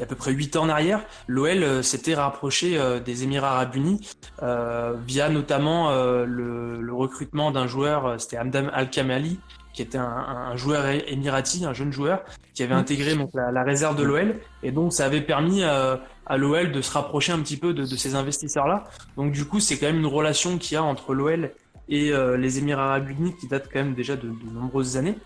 [0.00, 4.08] à peu près 8 ans en arrière, l'OL s'était rapproché des Émirats Arabes Unis
[4.40, 9.40] via notamment le, le, recrutement d'un joueur, c'était Hamdam Al-Kamali,
[9.78, 12.78] qui était un, joueur émirati, un jeune joueur, qui avait mm.
[12.78, 14.34] intégré donc, la, réserve de l'OL.
[14.64, 15.94] Et donc, ça avait permis euh,
[16.26, 18.82] à l'OL de se rapprocher un petit peu de, ces investisseurs-là.
[19.16, 21.52] Donc, du coup, c'est quand même une relation qu'il y a entre l'OL
[21.88, 25.16] et euh, les Émirats Arabes Unis qui date quand même déjà de, nombreuses années.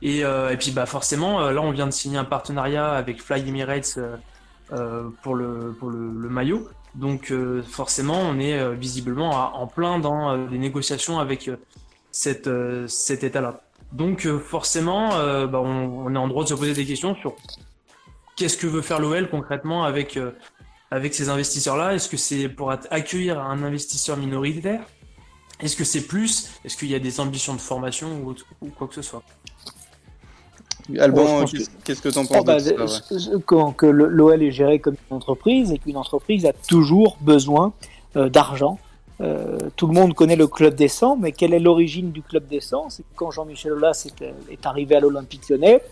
[0.00, 3.46] Et, euh, et, puis, bah, forcément, là, on vient de signer un partenariat avec Fly
[3.46, 3.98] Emirates
[5.20, 6.70] pour, le, pour le, le maillot.
[6.94, 7.34] Donc,
[7.68, 11.50] forcément, on est visiblement en plein dans les négociations avec
[12.12, 12.48] cette,
[12.86, 13.60] cet état-là.
[13.92, 17.34] Donc euh, forcément, euh, bah, on, est en droit de se poser des questions sur
[18.36, 20.30] qu'est-ce que veut faire l'OL concrètement avec, euh,
[20.90, 21.94] avec ces investisseurs-là.
[21.94, 24.82] Est-ce que c'est pour accueillir un investisseur minoritaire?
[25.60, 26.50] Est-ce que c'est plus?
[26.64, 28.22] Est-ce qu'il y a des ambitions de formation
[28.60, 29.22] ou, quoi que ce soit?
[30.98, 31.44] Alban,
[31.84, 32.56] qu'est-ce que tu en penses bah,
[33.44, 37.72] Quand que l'OL est géré comme une entreprise et qu'une entreprise a toujours besoin
[38.14, 38.78] d'argent
[39.20, 42.46] euh, tout le monde connaît le club des 100, mais quelle est l'origine du club
[42.48, 44.08] des 100 C'est quand Jean-Michel Aulas
[44.50, 45.82] est, arrivé à l'Olympique lyonnais,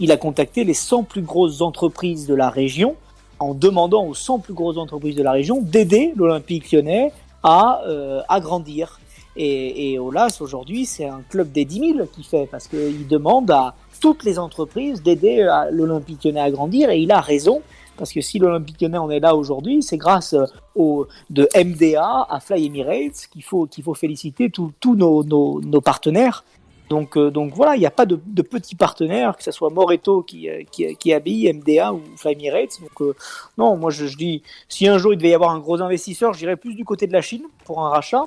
[0.00, 2.96] il a contacté les 100 plus grosses entreprises de la région
[3.40, 7.12] en demandant aux 100 plus grosses entreprises de la région d'aider l'Olympique lyonnais
[7.42, 9.00] à euh, agrandir.
[9.36, 13.50] Et, et Aulas, aujourd'hui, c'est un club des 10 000 qui fait, parce qu'il demande
[13.50, 17.60] à toutes les entreprises d'aider l'Olympique lyonnais à grandir, et il a raison,
[17.98, 20.44] parce que si l'Olympique Lyonnais en est là aujourd'hui, c'est grâce euh,
[20.74, 25.80] au, de MDA à Fly Emirates qu'il faut, qu'il faut féliciter tous nos, nos, nos,
[25.80, 26.44] partenaires.
[26.88, 30.22] Donc, euh, donc voilà, il n'y a pas de, petits partenaires, que ce soit Moreto
[30.22, 32.80] qui, euh, qui, qui, habille, MDA ou Fly Emirates.
[32.80, 33.14] Donc
[33.58, 36.32] non, moi je, je, dis, si un jour il devait y avoir un gros investisseur,
[36.32, 38.24] j'irais plus du côté de la Chine pour un rachat.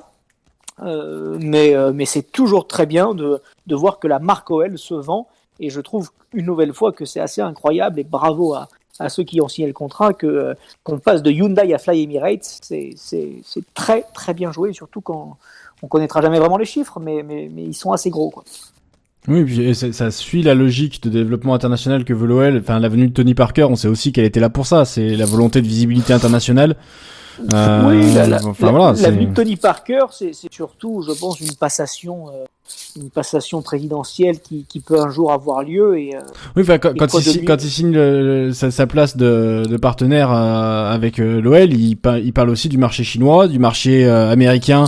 [0.80, 5.28] Mais mais c'est toujours très bien de, de voir que la marque OL se vend
[5.60, 8.68] et je trouve une nouvelle fois que c'est assez incroyable et bravo à,
[8.98, 12.02] à ceux qui ont signé le contrat que euh, qu'on passe de Hyundai à Fly
[12.02, 12.94] Emirates, c'est
[13.74, 15.38] très très bien joué, surtout quand
[15.82, 18.32] on connaîtra jamais vraiment les chiffres, mais, mais, ils sont assez gros.
[19.28, 22.58] Oui, puis ça, suit la logique de développement international que veut l'OL.
[22.58, 24.84] Enfin, la venue de Tony Parker, on sait aussi qu'elle était là pour ça.
[24.84, 26.76] C'est la volonté de visibilité internationale.
[27.52, 28.38] Euh, oui, la,
[29.10, 32.28] venue de Tony Parker, c'est surtout, je pense, une passation.
[32.28, 32.44] Euh,
[32.96, 35.98] une passation présidentielle qui, qui, peut un jour avoir lieu.
[35.98, 36.20] Et, euh,
[36.56, 41.40] oui, quand, quand, il, quand, il, signe sa, place de, de partenaire euh, avec euh,
[41.40, 44.84] l'OL, il, il, parle aussi du marché chinois, du marché américain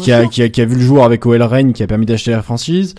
[0.00, 2.06] qui a, qui a, qui, a, vu le jour avec OL Reign, qui a permis
[2.06, 2.94] d'acheter la franchise.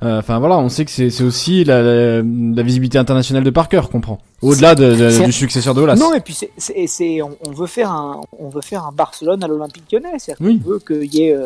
[0.00, 4.18] Enfin voilà, on sait que c'est aussi la, la, visibilité internationale de Parker qu'on prend,
[4.42, 5.96] au-delà de, du successeur de Olas.
[5.96, 9.48] Non, et puis c'est on, on, veut faire un on veut faire un Barcelone à
[9.48, 10.60] l'Olympique Lyonnais, c'est-à-dire oui.
[10.60, 11.36] qu'on veut qu'il y ait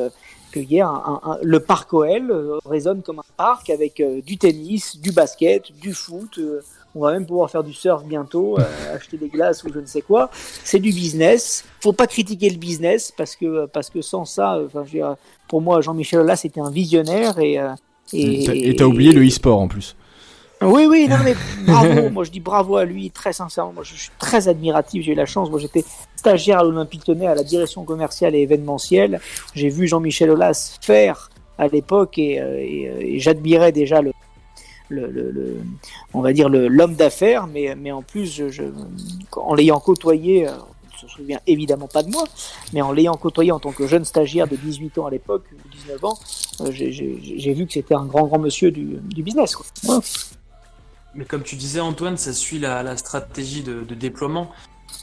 [0.52, 5.10] que un, le parc OL euh, résonne comme un parc avec euh, du tennis, du
[5.10, 6.38] basket, du foot.
[6.38, 6.60] Euh,
[6.94, 8.58] on va même pouvoir faire du surf bientôt,
[8.94, 10.30] acheter des glaces ou je ne sais quoi.
[10.32, 11.64] C'est du business.
[11.80, 14.98] Faut pas critiquer le business parce que parce que sans ça, enfin, je
[15.48, 17.58] pour moi, Jean-Michel là, c'était un visionnaire et
[18.12, 19.96] et t'as oublié le e-sport en plus.
[20.64, 21.34] Oui, oui, non, mais
[21.66, 22.08] bravo.
[22.12, 23.72] moi, je dis bravo à lui, très sincèrement.
[23.72, 25.04] Moi, je suis très admiratif.
[25.04, 25.50] J'ai eu la chance.
[25.50, 25.84] Moi, j'étais
[26.16, 29.20] stagiaire à l'Olympique Lyonnais à la direction commerciale et événementielle.
[29.54, 34.12] J'ai vu Jean-Michel Aulas faire à l'époque et, euh, euh, et, j'admirais déjà le,
[34.88, 35.56] le, le,
[36.14, 38.62] on va dire l'homme d'affaires, mais, mais en plus, je, je
[39.36, 40.52] en l'ayant côtoyé, euh,
[41.08, 42.24] se souvient évidemment pas de moi,
[42.72, 45.44] mais en l'ayant côtoyé en tant que jeune stagiaire de 18 ans à l'époque,
[45.86, 46.18] 19 ans,
[46.70, 49.56] j'ai vu que c'était un grand, grand monsieur du, du business.
[51.14, 54.50] Mais comme tu disais, Antoine, ça suit la, stratégie de, déploiement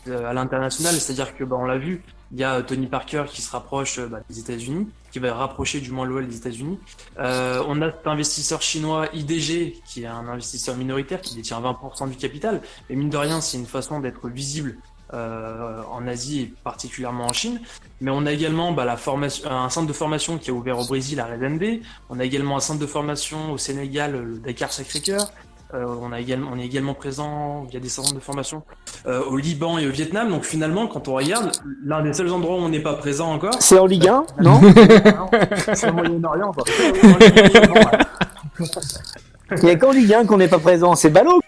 [0.08, 0.94] euh, à l'international.
[0.96, 4.08] C'est-à-dire que, bah, on l'a vu, il y a Tony Parker qui se rapproche euh,
[4.08, 4.88] bah, des États-Unis.
[5.12, 6.80] qui va rapprocher du moins l'OL des États-Unis.
[7.20, 12.10] Euh, on a cet investisseur chinois IDG, qui est un investisseur minoritaire qui détient 20%
[12.10, 12.62] du capital.
[12.90, 14.78] Et mine de rien, c'est une façon d'être visible
[15.14, 17.60] euh, en Asie et particulièrement en Chine.
[18.02, 20.86] Mais on a également bah, la formation, un centre de formation qui a ouvert au
[20.86, 21.82] Brésil à Redende.
[22.10, 25.32] On a également un centre de formation au Sénégal, le Dakar Sacré-Cœur.
[25.76, 28.64] Euh, on, a également, on est également présent via des centres de formation
[29.06, 30.30] euh, au Liban et au Vietnam.
[30.30, 31.52] Donc finalement, quand on regarde,
[31.86, 34.60] l'un des seuls endroits où on n'est pas présent encore, C'est en Ligue 1, non
[35.74, 36.52] c'est au Moyen-Orient.
[39.58, 40.96] Il y a qu'en Ligue 1 qu'on n'est pas présent.
[40.96, 41.40] C'est ballot.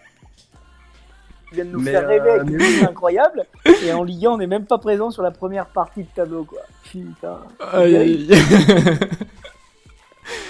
[1.52, 3.46] Ils viennent nous Mais, faire rêver euh, avec mais une ligne incroyable.
[3.86, 6.44] Et en Ligue 1, on n'est même pas présent sur la première partie de tableau,
[6.46, 6.60] quoi.
[6.90, 7.38] Putain.
[7.74, 8.40] Aïe, aïe, aïe.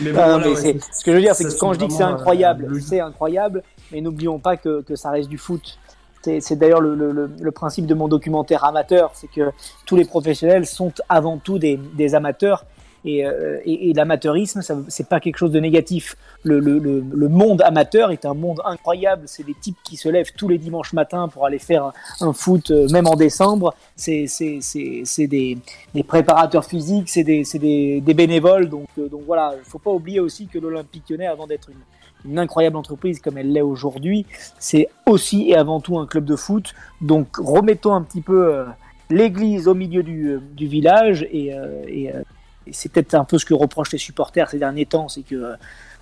[0.01, 1.57] Mais bon, Ah, voilà, mais ouais, c'est- c'est- ce que je veux dire, c'est que
[1.57, 5.09] quand je dis que c'est euh, incroyable, c'est incroyable, mais n'oublions pas que, que ça
[5.11, 5.79] reste du foot.
[6.23, 9.49] C'est c'est d'ailleurs le, le, le- le principe de mon documentaire amateur, c'est que
[9.87, 12.65] tous les professionnels sont avant tout des, des amateurs.
[13.03, 16.15] Et, euh, et, et l'amateurisme, c'est pas quelque chose de négatif.
[16.43, 19.23] Le, le, le, le monde amateur est un monde incroyable.
[19.25, 22.71] C'est des types qui se lèvent tous les dimanches matins pour aller faire un, foot,
[22.71, 23.73] euh, même en décembre.
[23.95, 24.27] C'est
[25.17, 25.57] des,
[25.93, 28.69] des préparateurs physiques, c'est des, des, des bénévoles.
[28.69, 32.31] Donc, euh, donc voilà, il faut pas oublier aussi que l'Olympique lyonnais, avant d'être une,
[32.31, 34.27] une incroyable entreprise comme elle l'est aujourd'hui,
[34.59, 36.75] c'est aussi et avant tout un club de foot.
[37.01, 38.63] Donc remettons un petit peu
[39.11, 42.11] l'église au milieu du, du village et, euh, et,
[42.67, 45.35] et c'est peut-être un peu ce que reprochent les supporters ces derniers temps, c'est que
[45.35, 45.53] euh,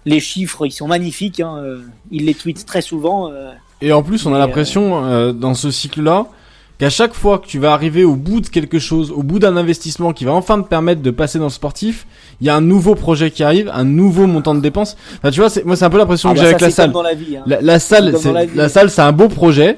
[0.06, 1.82] les chiffres ils sont magnifiques, hein, euh,
[2.12, 3.32] ils les tweetent très souvent.
[3.32, 3.52] euh,
[3.82, 6.28] Et en plus, on a l'impression euh, dans ce cycle-là
[6.80, 9.58] qu'à chaque fois que tu vas arriver au bout de quelque chose, au bout d'un
[9.58, 12.08] investissement qui va enfin te permettre de passer dans le sportif,
[12.40, 14.96] il y a un nouveau projet qui arrive, un nouveau montant de dépenses.
[15.18, 16.70] Enfin, tu vois, c'est, moi c'est un peu l'impression ah que bah j'ai avec la
[16.70, 16.92] c'est comme salle.
[16.94, 17.36] dans la vie.
[17.36, 17.44] hein.
[17.46, 18.70] La, la salle, c'est, la la, vie.
[18.74, 19.78] salle, c'est un beau projet.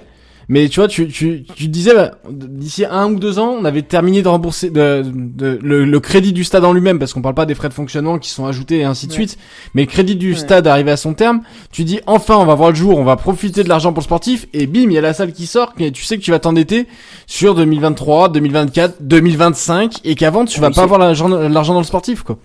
[0.54, 3.84] Mais tu vois, tu, tu, tu disais, bah, d'ici un ou deux ans, on avait
[3.84, 7.36] terminé de rembourser de, de- le, le crédit du stade en lui-même, parce qu'on parle
[7.36, 9.20] pas des frais de fonctionnement qui sont ajoutés et ainsi de Ouais.
[9.20, 9.38] suite.
[9.76, 10.38] Mais le crédit du Ouais.
[10.38, 11.40] stade arrivé à son terme,
[11.72, 14.04] tu dis, enfin, on va voir le jour, on va profiter de l'argent pour le
[14.04, 16.32] sportif, et bim, il y a la salle qui sort, et tu sais que tu
[16.32, 16.86] vas t'endetter
[17.28, 21.86] sur 2023, 2024, 2025, et qu'avant, tu Oui, vas pas avoir l'argent, l'argent dans le
[21.86, 22.38] sportif, quoi.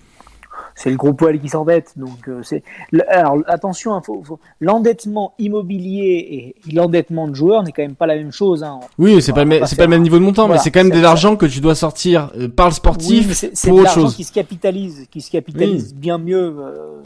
[0.76, 1.94] C'est le gros poil qui s'endette.
[1.96, 2.62] Donc euh, c'est
[3.08, 8.06] alors attention, hein, faut- faut- l'endettement immobilier et l'endettement de joueurs n'est quand même pas
[8.06, 8.62] la même chose.
[8.62, 8.78] Hein.
[8.98, 10.60] Oui, c'est pas le, va même- pas c'est pas le même niveau de montant, Voilà,
[10.60, 13.26] mais c'est quand même de l'argent que tu dois sortir euh, par le Oui, sportif
[13.28, 14.14] mais c'est pour autre chose.
[14.14, 16.54] qui se capitalise, qui se capitalise bien mieux.
[16.58, 17.00] euh,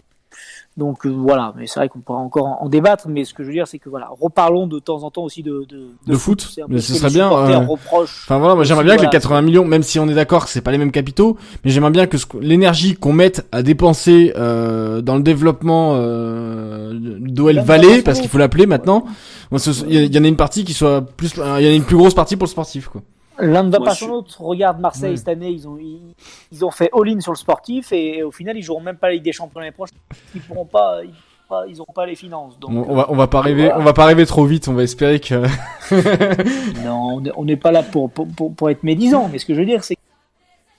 [0.81, 3.43] donc euh, voilà, mais c'est vrai qu'on pourra encore en, en débattre, mais ce que
[3.43, 6.17] je veux dire, c'est que voilà, reparlons de temps en temps aussi de, de, De
[6.17, 7.67] foot, mais ce serait bien, euh.
[7.93, 10.45] Enfin voilà, moi j'aimerais bien que les voilà, 80 millions, même si on est d'accord
[10.45, 14.33] que c'est pas les mêmes capitaux, mais j'aimerais bien que l'énergie qu'on mette à dépenser
[14.37, 19.05] euh, dans le développement d'OL Valley, va parce qu'il faut l'appeler maintenant,
[19.53, 21.85] il y, y en a une partie qui soit plus, il y en a une
[21.85, 23.03] plus grosse partie pour le sportif quoi.
[23.41, 24.41] L'un ne va pas sans l'autre.
[24.41, 25.17] Regarde Marseille Ouais.
[25.17, 26.15] cette année, ils ont ils,
[26.53, 29.15] ils ont fait all-in sur le sportif et, au final ils joueront même pas la
[29.15, 29.99] Ligue des Champions l'année prochaine.
[30.35, 32.59] Ils pourront pas, ils, pourront pas- ils auront pas les finances.
[32.59, 33.79] Donc On, va, on va pas arriver, voilà.
[33.81, 35.45] on va pas arriver trop vite, on va espérer que.
[36.85, 39.55] Non, on est- on n'est pas là pour, pour, pour, être médisant, mais ce que
[39.55, 40.01] je veux dire, c'est que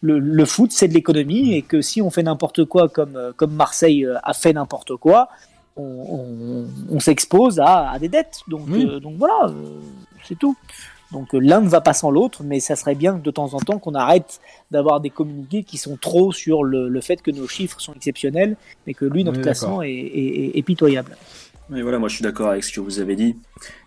[0.02, 3.32] le, le foot, c'est de l'économie, et que si on fait n'importe quoi comme, euh,
[3.36, 5.30] comme Marseille euh, a fait n'importe quoi,
[5.78, 8.40] on, on, on s'expose à, à des dettes.
[8.48, 8.88] Donc, Oui.
[8.90, 9.80] euh, donc voilà, euh,
[10.24, 10.56] c'est tout.
[11.12, 13.54] Donc euh, l'un ne va pas sans l'autre, mais ça serait bien que de temps
[13.54, 14.40] en temps qu'on arrête
[14.72, 18.56] d'avoir des communiqués qui sont trop sur le, le fait que nos chiffres sont exceptionnels,
[18.88, 21.18] mais que lui, notre est classement est, est, est- est pitoyable.
[21.70, 23.36] Mais voilà, moi je suis d'accord avec ce que vous avez dit.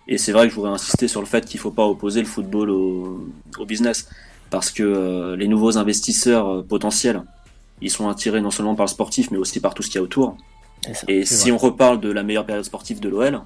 [0.06, 2.20] Et c'est vrai que je voudrais insister sur le fait qu'il ne faut pas opposer
[2.20, 3.26] le football au,
[3.58, 4.08] au business.
[4.50, 7.22] Parce que euh, les nouveaux investisseurs euh, potentiels,
[7.80, 9.98] ils sont attirés non seulement par le sportif, mais aussi par tout ce qu'il y
[9.98, 10.36] a autour.
[10.92, 11.06] Ça.
[11.08, 13.40] Et si on reparle de la meilleure période sportive de l'OL,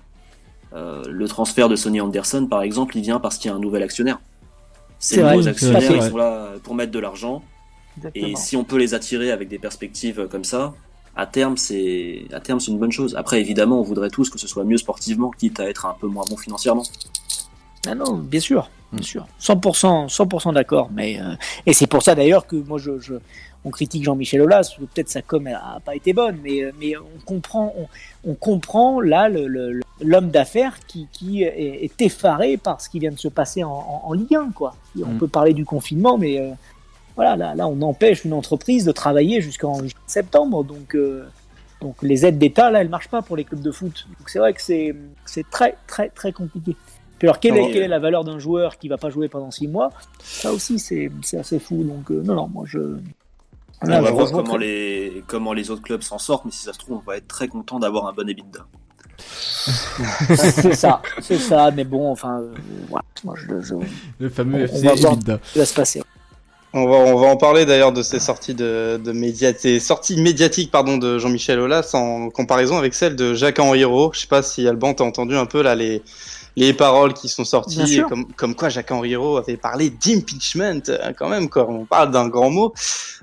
[0.75, 3.61] euh, le transfert de Sonny Anderson, par exemple, il vient parce qu'il y a un
[3.61, 4.19] nouvel actionnaire.
[4.99, 5.97] C'est Ces vrai, nouveaux c'est actionnaires, vrai.
[5.97, 7.43] ils sont là pour mettre de l'argent.
[8.15, 10.75] Et si on peut les attirer avec des perspectives comme ça,
[11.17, 13.17] à terme, c'est à terme c'est une bonne chose.
[13.17, 16.07] Après, évidemment, on voudrait tous que ce soit mieux sportivement, quitte à être un peu
[16.07, 16.85] moins bon financièrement.
[17.87, 19.03] Ah non, bien sûr, bien Mm.
[19.03, 20.91] sûr, 100%, 100% d'accord.
[20.93, 21.35] Mais euh,
[21.67, 23.15] et c'est pour ça d'ailleurs que moi je, je
[23.65, 27.21] on critique Jean-Michel Aulas, peut-être sa com a pas été bonne, mais euh, mais on
[27.25, 27.87] comprend, on,
[28.31, 29.29] on comprend là
[30.01, 33.71] l'homme d'affaires qui qui est, est effaré par ce qui vient de se passer en,
[33.71, 34.75] en, en Ligue 1 quoi.
[34.99, 35.19] Et On Mm.
[35.19, 36.51] peut parler du confinement, mais euh,
[37.17, 40.95] voilà là là on empêche une entreprise de travailler jusqu'en septembre, donc.
[40.95, 41.29] euh,
[41.81, 44.09] donc les aides d'État là, elles marchent pas pour les clubs de foot.
[44.19, 44.97] Donc c'est vrai que c'est
[45.49, 46.77] très très très compliqué.
[47.19, 49.51] Puis alors, quelle, est, quelle est la valeur d'un joueur qui va pas jouer pendant
[49.51, 49.91] six mois?
[50.23, 51.83] Ça aussi, c'est c'est assez fou.
[51.85, 52.79] Donc, euh, non, non, moi, je.
[53.83, 56.73] on va je voir comment les comment les autres clubs s'en sortent, mais si ça
[56.73, 58.67] se trouve, on va être très content d'avoir un bon EBITDA.
[59.67, 61.71] C'est ça, c'est ça.
[61.73, 62.55] Mais bon, enfin, euh,
[62.89, 63.75] voilà, moi, je, je,
[64.21, 65.13] Le fameux On- on FC va voir.
[65.15, 65.39] EBITDA.
[65.43, 66.03] ça va se passer.
[66.75, 70.21] On va, on va en parler d'ailleurs de ces sorties de, de médias, ces sorties
[70.21, 74.11] médiatiques pardon de Jean-Michel Aulas en comparaison avec celles de Jacques-Henri Hérault.
[74.15, 76.03] Je sais pas si Alban t'a entendu un peu là les
[76.59, 81.29] les paroles qui sont sorties, comme, comme quoi Jacques-Henri Hérault avait parlé d'impeachment, euh, quand
[81.29, 81.69] même, quoi.
[81.69, 82.75] On parle d'un grand mot.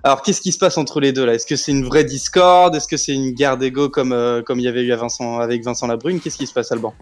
[0.03, 1.33] Alors, qu'est-ce qui se passe entre les deux, là?
[1.33, 2.75] Est-ce que c'est une vraie discorde?
[2.75, 5.39] Est-ce que c'est une guerre d'ego comme, euh, comme il y avait eu à Vincent,
[5.39, 6.19] avec Vincent Labrune?
[6.21, 6.93] Qu'est-ce qui se passe, Alban?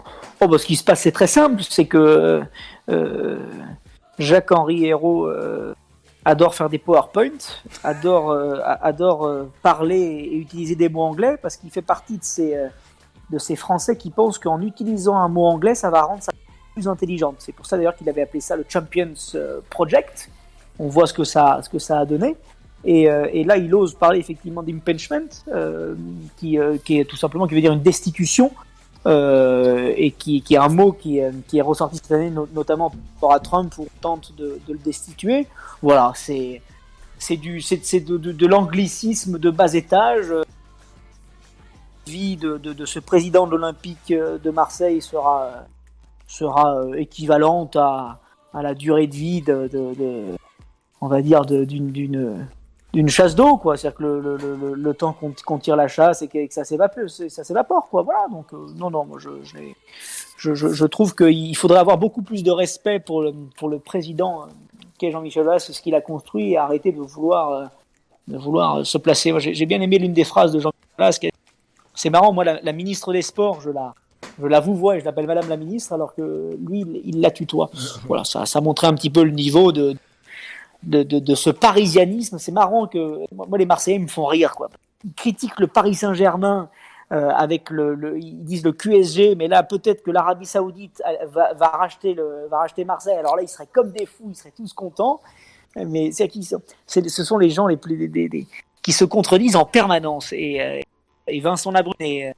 [0.41, 1.61] Oh, bah, ce qui se passe, c'est très simple.
[1.69, 2.41] C'est que,
[2.89, 3.37] euh,
[4.17, 5.75] Jacques-Henri Hérault, euh,
[6.25, 7.37] adore faire des PowerPoint,
[7.83, 8.35] adore,
[8.81, 9.29] adore
[9.61, 12.55] parler et utiliser des mots anglais parce qu'il fait partie de ces,
[13.33, 16.31] de ces Français qui pensent qu'en utilisant un mot anglais, ça va rendre sa
[16.73, 17.35] plus intelligente.
[17.39, 19.13] C'est pour ça d'ailleurs qu'il avait appelé ça le Champions
[19.69, 20.29] Project.
[20.79, 22.35] On voit ce que ça, ce que ça a donné.
[22.85, 25.29] Et, et là, il ose parler effectivement d'impeachment,
[26.37, 28.51] qui, qui est tout simplement qui veut dire une destitution.
[29.05, 31.19] Euh, et qui, qui, est un mot qui,
[31.49, 34.77] qui est ressorti cette année, no notamment par à Trump, où on tente de, le
[34.77, 35.47] destituer.
[35.81, 36.61] Voilà, c'est
[37.31, 40.33] du c'est de, de, de l'anglicisme de bas étage.
[42.05, 45.65] Vie de, de, ce président de l'Olympique de Marseille sera
[46.27, 48.19] sera équivalente à,
[48.53, 49.69] à la durée de vie de,
[51.01, 51.91] on va dire d'une
[52.93, 53.75] d'une chasse d'eau, quoi.
[53.75, 56.53] C'est-à-dire que le, le, le, le temps qu'on qu tire la chasse et que, que
[56.53, 58.03] ça s'évapore, ça s'évapore, quoi.
[58.03, 58.27] Voilà.
[58.31, 59.29] Donc, euh, non, non, moi, je,
[60.37, 63.79] je, je, je trouve qu'il faudrait avoir beaucoup plus de respect pour le, pour le
[63.79, 64.45] président
[64.99, 67.71] qu'est Jean-Michel Aulas, ce qu'il a construit, et arrêter de vouloir,
[68.27, 69.33] de vouloir se placer.
[69.39, 71.32] J'ai bien aimé l'une des phrases de Jean-Michel Aulas.
[71.95, 73.93] C'est marrant, moi, la, la, ministre des Sports, je la,
[74.41, 77.21] je la vous vois et je l'appelle Madame la ministre, alors que lui, il, il
[77.21, 77.69] la tutoie.
[78.07, 79.95] Voilà, ça, ça montrait un petit peu le niveau de
[80.83, 82.37] de, de, de, ce parisianisme.
[82.39, 84.69] C'est marrant que moi les Marseillais me font rire quoi.
[85.05, 86.69] Ils critiquent le Paris Saint-Germain
[87.11, 91.53] euh, avec le, le, ils disent le QSG, mais là peut-être que l'Arabie Saoudite va,
[91.53, 93.17] va, racheter le, va racheter Marseille.
[93.17, 95.19] Alors là ils seraient comme des fous, ils seraient tous contents.
[95.75, 96.47] Mais c'est qui
[96.85, 98.47] c'est, ce sont les gens les plus des, des,
[98.83, 100.31] qui se contredisent en permanence.
[100.31, 100.79] Et, euh,
[101.27, 102.33] et Vincent Labrune et,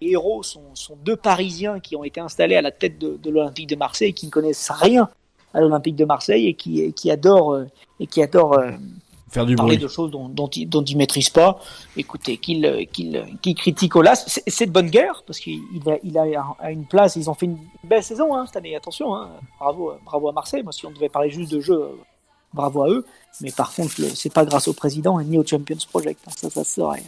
[0.00, 3.30] et Héros sont, sont, deux Parisiens qui ont été installés à la tête de, de
[3.30, 5.08] l'Olympique de Marseille qui ne connaissent rien
[5.52, 7.60] à l'Olympique de Marseille et qui, qui adore
[7.98, 8.70] et qui adore euh,
[9.30, 9.82] faire du parler bruit.
[9.82, 11.60] de choses dont, dont, il, dont il maîtrise pas.
[11.96, 16.56] Écoutez, qu'il qu'il qu'il critique Olas, c'est de bonne guerre parce qu'il a, il a
[16.58, 17.16] à une place.
[17.16, 18.76] Ils ont fait une belle saison hein, cette année.
[18.76, 20.62] Attention, hein, bravo, bravo à Marseille.
[20.62, 21.90] Moi, si on devait parler juste de jeu,
[22.52, 23.04] bravo à eux.
[23.40, 26.20] Mais par contre, c'est pas grâce au président ni au Champions Project.
[26.26, 27.02] Hein, ça, ça se saurait.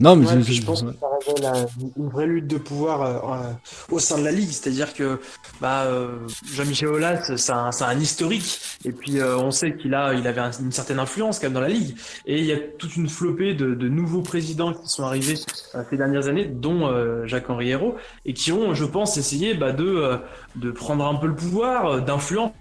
[0.00, 3.52] Non, mais ouais, je pense que ça révèle une vraie lutte de pouvoir euh,
[3.90, 4.50] au sein de la ligue.
[4.50, 5.20] C'est-à-dire que
[5.60, 6.18] bah, euh,
[6.54, 10.40] Jean-Michel Aulas, c'est un, un, historique, et puis euh, on sait qu'il a, il avait
[10.40, 11.96] un, une certaine influence quand même dans la ligue.
[12.26, 15.96] Et il y a toute une flopée de, de nouveaux présidents qui sont arrivés ces
[15.96, 16.88] dernières années, dont
[17.26, 20.18] Jacques-Henri Hérault, et qui ont, je pense, essayé bah, de,
[20.56, 22.52] de prendre un peu le pouvoir, d'influence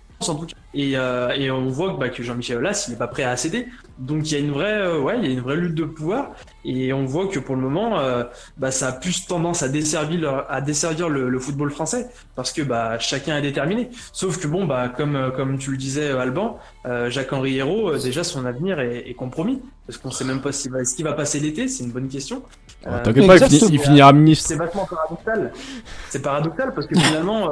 [0.74, 3.36] Et, euh, et on voit que, bah, que Jean-Michel Aulas, il n'est pas prêt à
[3.38, 3.68] céder.
[4.00, 5.86] Donc il y a une vraie, euh, ouais, il y a une vraie lutte de
[5.86, 6.32] pouvoir.
[6.66, 8.24] Et on voit que pour le moment, euh,
[8.58, 12.62] bah, ça a plus tendance à desservir, à desservir le, le, football français parce que
[12.62, 13.90] bah, chacun est déterminé.
[14.12, 18.80] Sauf que bon, bah, comme, comme tu le disais, Alban, Jacques-Henri Hérault, déjà son avenir
[18.80, 21.68] est, est compromis parce qu'on sait même pas s'il va, est-ce qu'il va passer l'été.
[21.68, 22.44] C'est une bonne question.
[22.86, 24.50] Oh, T'inquiète pas, il, finit, il, finira ministre.
[24.50, 25.52] C'est vachement paradoxal.
[26.10, 27.50] C'est paradoxal parce que finalement,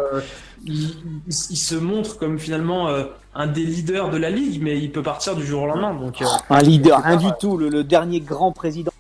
[0.65, 0.91] il, il,
[1.27, 5.03] il, se montre comme finalement euh, un des leaders de la ligue, mais il peut
[5.03, 5.93] partir du jour au lendemain.
[5.93, 7.57] Donc, euh, un leader, rien du tout.
[7.57, 8.91] Le, le, dernier grand président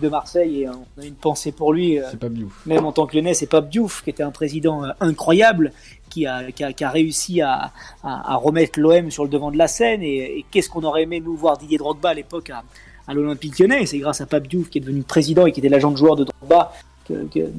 [0.00, 1.98] de Marseille, et on a une pensée pour lui.
[2.10, 2.66] C'est pas Biouf.
[2.66, 5.72] Même en tant que Lyonnais, c'est pas Biouf, qui était un président euh, incroyable,
[6.08, 7.72] qui a, qui a, qui a réussi à,
[8.04, 10.02] à, à remettre l'OM sur le devant de la scène.
[10.02, 12.62] Et, et qu'est-ce qu'on aurait aimé nous voir Didier Drogba à l'époque à,
[13.10, 13.86] à l'Olympique Lyonnais.
[13.86, 16.16] C'est grâce à Pape Diouf qui est devenu président et qui était l'agent de joueur
[16.16, 16.72] de Drogba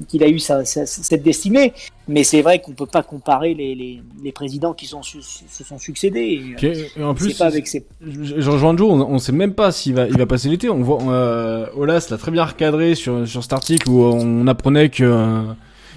[0.08, 1.74] qu'il a eu sa, sa, cette destinée.
[2.08, 5.80] Mais c'est vrai qu'on peut pas comparer les, les, les présidents qui sont, se sont
[5.80, 6.42] succédés.
[6.54, 6.88] Okay.
[6.98, 7.86] Et en plus, pas avec ses...
[8.02, 10.70] je rejoins Joe, on, on sait même pas s'il va, il va passer l'été.
[10.70, 14.90] On voit, euh, Olas l'a très bien recadré sur, sur cet article où on apprenait
[14.90, 15.42] que euh,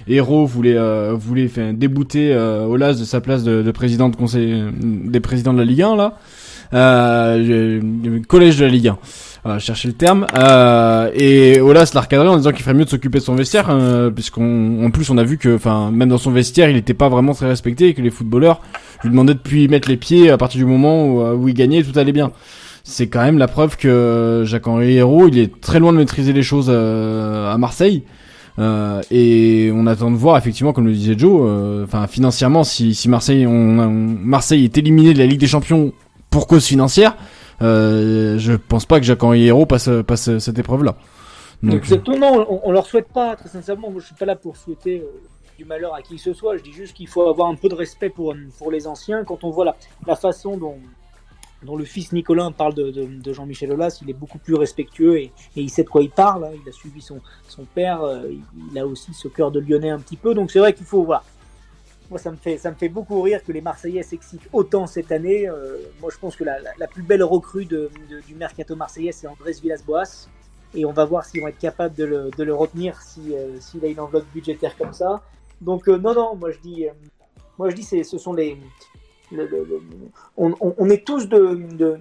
[0.07, 4.63] Héros voulait, euh, voulait débouter euh, Olas de sa place de, de président de conseil,
[4.73, 6.17] des présidents de la Ligue 1 là.
[8.27, 8.97] Collège de la Ligue 1
[9.45, 10.25] voilà, chercher le terme.
[10.35, 13.67] Euh, et Olas l'a recadré en disant qu'il ferait mieux de s'occuper de son vestiaire,
[13.69, 16.95] euh, puisqu'on en plus on a vu que, enfin, même dans son vestiaire, il n'était
[16.95, 18.59] pas vraiment très respecté et que les footballeurs
[19.03, 21.83] lui demandaient de y mettre les pieds à partir du moment où, où il gagnait,
[21.83, 22.31] tout allait bien.
[22.83, 26.43] C'est quand même la preuve que Jacques-Henri Hérault, il est très loin de maîtriser les
[26.43, 28.01] choses euh, à Marseille.
[28.57, 33.09] Euh, et on attend de voir effectivement, comme le disait Joe, enfin financièrement, si, si
[33.09, 35.93] Marseille, on, Marseille est éliminé de la Ligue des Champions
[36.31, 37.15] pour cause financière,
[37.61, 40.95] euh, je pense pas que Jacques-Henri Hérault passe, passe cette épreuve-là.
[41.63, 43.89] Donc, Exactement, on, on, leur souhaite pas, très sincèrement.
[43.89, 45.05] Moi, je suis pas là pour souhaiter euh,
[45.57, 46.57] du malheur à qui que ce soit.
[46.57, 49.23] Je dis juste qu'il faut avoir un peu de respect pour, pour les anciens.
[49.23, 49.75] Quand on voit la,
[50.05, 50.77] la façon dont
[51.63, 55.17] dont le fils Nicolas parle de, de, de Jean-Michel Aulas, il est beaucoup plus respectueux
[55.17, 56.45] et, et, il sait de quoi il parle.
[56.45, 56.51] Hein.
[56.63, 58.29] Il a suivi son, son père, euh,
[58.71, 60.33] il a aussi ce cœur de Lyonnais un petit peu.
[60.33, 61.23] Donc c'est vrai qu'il faut voilà.
[62.09, 65.11] Moi, ça me fait ça me fait beaucoup rire que les Marseillais s'excitent autant cette
[65.11, 65.47] année.
[65.47, 69.53] Euh, moi, je pense que la, la, plus belle recrue du mercato marseillais, c'est Andrés
[69.53, 70.27] Villas-Boas.
[70.75, 73.71] Et on va voir s'ils vont être capables de le, de le retenir s'il si,
[73.71, 75.21] s'il a une enveloppe budgétaire comme ça.
[75.61, 76.85] Donc non, non, moi je dis,
[77.57, 78.57] moi je dis, ce sont les,
[79.31, 79.81] le, le, le,
[80.37, 81.97] on, on, est tous de, de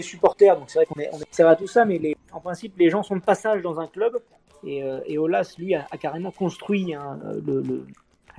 [0.00, 3.02] supporters, donc c'est vrai qu'on est, on est tout ça, mais en principe, les gens
[3.02, 4.18] sont de passage dans un club.
[4.64, 6.94] Et, euh, Olas, lui, a, carrément construit
[7.46, 7.84] le,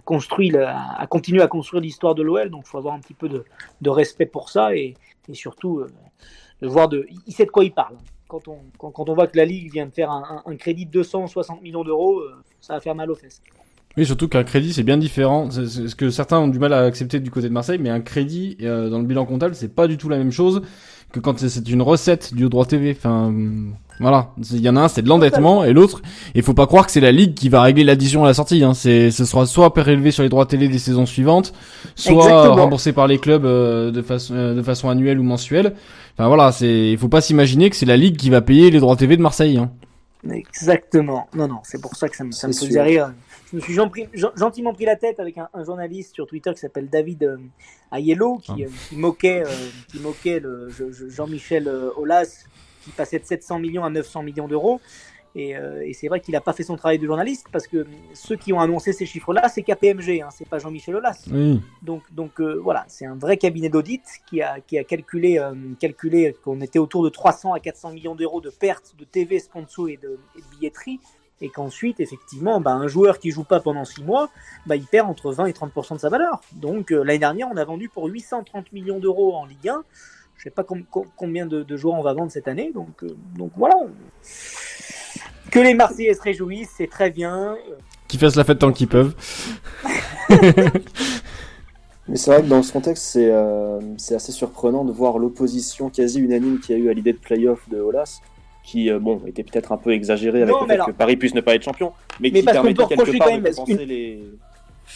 [0.07, 2.49] construit, le, a à construire l'histoire de l'OL.
[2.49, 3.43] Donc, il faut avoir un petit peu de,
[3.81, 4.95] de respect pour ça et,
[5.27, 5.91] et surtout euh,
[6.61, 7.97] de voir de, il sait de quoi il parle.
[8.27, 10.55] Quand on, quand, quand on voit que la Ligue vient de faire un, un, un
[10.55, 13.41] crédit de 260 millions d'euros, euh, ça va faire mal aux fesses.
[13.97, 15.49] Oui, surtout qu'un crédit c'est bien différent.
[15.49, 18.01] C'est ce que certains ont du mal à accepter du côté de Marseille, mais un
[18.01, 20.61] crédit euh, dans le bilan comptable c'est pas du tout la même chose
[21.11, 22.95] que quand c'est une recette du droit TV.
[22.97, 23.33] Enfin,
[23.99, 26.01] voilà, il y en a un c'est de l'endettement et l'autre,
[26.35, 28.63] il faut pas croire que c'est la ligue qui va régler l'addition à la sortie.
[28.63, 28.73] Hein.
[28.73, 31.53] C'est, ce sera soit prélevé sur les droits télé des saisons suivantes,
[31.95, 32.55] soit Exactement.
[32.55, 35.73] remboursé par les clubs euh, de façon euh, de façon annuelle ou mensuelle.
[36.13, 38.79] Enfin voilà, c'est, il faut pas s'imaginer que c'est la ligue qui va payer les
[38.79, 39.57] droits TV de Marseille.
[39.57, 39.71] Hein.
[40.31, 41.27] Exactement.
[41.33, 43.11] Non, non, c'est pour ça que ça me, ça me faisait rire
[43.49, 46.89] je me suis gentiment pris la tête avec un, un journaliste sur Twitter qui s'appelle
[46.89, 47.37] David euh,
[47.91, 49.43] Aiello, qui, qui, moquait,
[49.89, 50.69] qui moquait le,
[51.09, 52.45] Jean-Michel Aulas,
[52.83, 54.79] qui passait de 700 millions à 900 millions d'euros.
[55.37, 57.85] Et, euh, et c'est vrai qu'il n'a pas fait son travail de journaliste parce que
[58.13, 61.27] ceux qui ont annoncé ces chiffres-là, c'est KPMG, hein, c'est pas Jean-Michel Aulas.
[61.31, 61.61] Oui.
[61.83, 65.53] Donc, donc euh, voilà, c'est un vrai cabinet d'audit qui a, qui a calculé, euh,
[65.79, 69.89] calculé qu'on était autour de 300 à 400 millions d'euros de pertes de TV, sponsor
[69.89, 70.99] et de, et de billetterie
[71.41, 74.29] et qu'ensuite, effectivement, bah, un joueur qui joue pas pendant 6 mois,
[74.65, 76.41] bah, il perd entre 20 et 30% de sa valeur.
[76.53, 79.83] Donc euh, l'année dernière, on a vendu pour 830 millions d'euros en Ligue 1.
[80.37, 80.83] Je sais pas com
[81.15, 82.71] combien de, de, joueurs on va vendre cette année.
[82.73, 83.75] Donc, euh, donc voilà.
[85.51, 87.55] Que les Marseillais se réjouissent, c'est très bien.
[88.07, 89.15] Qu'ils fassent la fête tant qu'ils peuvent.
[92.09, 93.79] Mais c'est vrai que dans ce contexte, c'est euh,
[94.11, 97.67] assez surprenant de voir l'opposition quasi unanime qu'il y a eu à l'idée de playoff
[97.69, 98.21] de Olas
[98.67, 100.87] qui euh, bon était peut-être un peu exagéré avec non, le fait alors...
[100.87, 103.71] que Paris puisse ne pas être champion, mais, mais qui permettait quelque part de compenser
[103.71, 103.79] une...
[103.79, 104.23] les.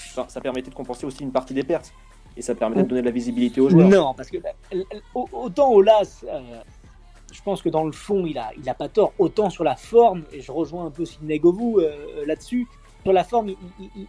[0.10, 1.94] Enfin, ça permettait de compenser aussi une partie des pertes
[2.36, 3.88] et ça permettait de donner de la visibilité aux joueurs.
[3.88, 4.38] Non, parce que
[5.14, 6.40] autant Olas, euh,
[7.32, 9.14] je pense que dans le fond il a il a pas tort.
[9.18, 12.68] Autant sur la forme, et je rejoins un peu Sidney Govou euh, là-dessus.
[13.04, 13.52] Sur la forme,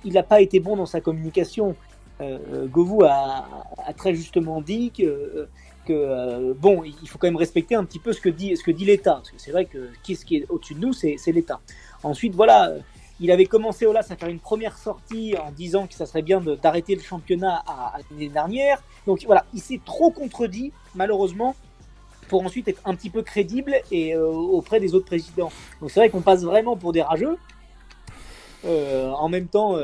[0.05, 1.77] il n'a pas été bon dans sa communication.
[2.21, 3.47] Euh, Govou a,
[3.87, 5.49] a, très justement dit que
[5.87, 9.15] que euh, bon, il faut quand même respecter un petit peu ce que dit l'État,
[9.15, 11.61] parce que c'est vrai que qui, est au-dessus de nous, c'est l'État.
[12.03, 12.73] Ensuite, voilà,
[13.21, 16.41] il avait commencé Olas à faire une première sortie en disant que ça serait bien
[16.41, 18.83] d'arrêter le championnat à, l'année dernière.
[19.07, 21.55] Donc voilà, il s'est trop contredit, malheureusement,
[22.29, 25.53] pour ensuite être un petit peu crédible et euh, auprès des autres présidents.
[25.81, 27.37] Donc c'est vrai qu'on passe vraiment pour des rageux.
[28.65, 29.77] Euh, en même temps,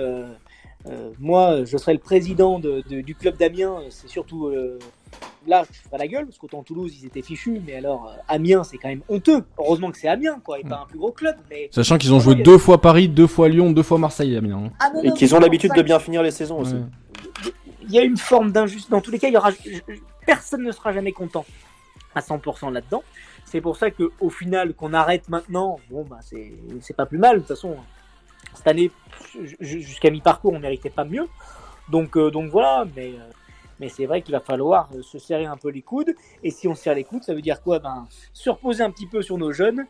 [1.18, 3.82] moi, je serais le président de, de, du club d'Amiens.
[3.90, 4.51] C'est surtout
[5.46, 8.64] là, je ferais la gueule parce qu'autant Toulouse, ils étaient fichus, mais alors euh, Amiens,
[8.64, 9.44] c'est quand même honteux.
[9.59, 11.36] Heureusement que c'est Amiens, quoi, et pas un plus gros club.
[11.50, 14.64] Mais sachant qu'ils ont joué deux fois Paris, deux fois Lyon, deux fois Marseille, Amiens.
[14.66, 14.70] Hein.
[14.80, 16.76] Ah, non, et qu'ils ont l'habitude de bien finir les saisons aussi.
[17.82, 18.90] Il y a une forme d'injustice.
[18.90, 19.50] Dans tous les cas, il y aura
[20.26, 21.46] personne ne sera jamais content
[22.14, 23.02] à 100% là-dedans.
[23.46, 27.36] C'est pour ça que au final, qu'on arrête maintenant, bon bah c'est pas plus mal.
[27.36, 27.76] De toute façon,
[28.52, 28.90] cette année,
[29.61, 31.26] jusqu'à mi-parcours, on méritait pas mieux.
[31.88, 33.30] Donc, euh, donc voilà, mais, euh,
[33.81, 36.14] mais c'est vrai qu'il va falloir euh, se serrer un peu les coudes.
[36.43, 37.79] Et si on serre les coudes, ça veut dire quoi?
[37.79, 39.87] Ben, Se reposer un petit peu sur nos jeunes.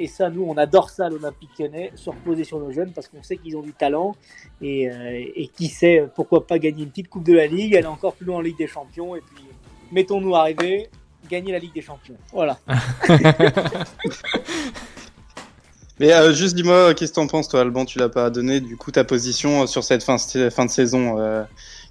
[0.00, 3.22] Et ça, nous, on adore ça, l'Olympique lyonnais, se reposer sur nos jeunes parce qu'on
[3.22, 4.14] sait qu'ils ont du talent.
[4.60, 7.86] Et, euh, et qui sait, pourquoi pas gagner une petite Coupe de la Ligue, aller
[7.86, 9.16] encore plus loin en Ligue des Champions.
[9.16, 9.44] Et puis,
[9.90, 10.88] mettons-nous à rêver,
[11.28, 12.16] gagner la Ligue des Champions.
[12.32, 12.58] Voilà.
[16.00, 17.84] Mais euh, juste dis-moi, qu'est-ce que t'en penses, toi, Alban?
[17.84, 21.18] Tu l'as pas donné, du coup, ta position sur cette fin, fin de saison.
[21.18, 21.42] Euh,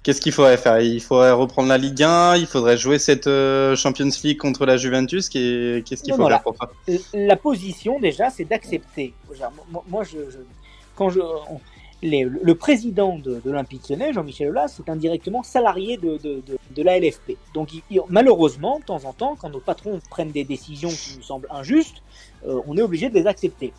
[0.02, 0.80] qu'est-ce qu'il faudrait faire?
[0.80, 4.76] Il faudrait reprendre la Ligue 1, il faudrait jouer cette euh, Champions League contre la
[4.76, 5.28] Juventus.
[5.28, 6.70] Qu'est-ce qu'il faut faire pour ça
[7.12, 9.12] La position, déjà, c'est d'accepter.
[9.88, 10.38] Moi, je, je,
[10.96, 11.60] quand je, on,
[12.00, 16.58] les, le président de, de l'Olympique Lyonnais, Jean-Michel Aulas, est indirectement salarié de, de, de,
[16.74, 17.32] de la LFP.
[17.54, 21.16] Donc, il, il, malheureusement, de temps en temps, quand nos patrons prennent des décisions qui
[21.16, 22.02] nous semblent injustes,
[22.46, 23.72] euh, on est obligé de les accepter.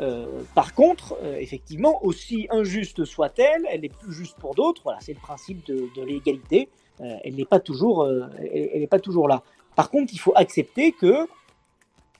[0.00, 4.82] Euh, par contre, euh, effectivement, aussi injuste soit-elle, elle est plus juste pour d'autres.
[4.82, 6.68] Voilà, c'est le principe de, l'égalité.
[7.00, 9.42] Euh, elle n'est pas toujours, elle pas toujours là.
[9.76, 11.26] Par contre, il faut accepter que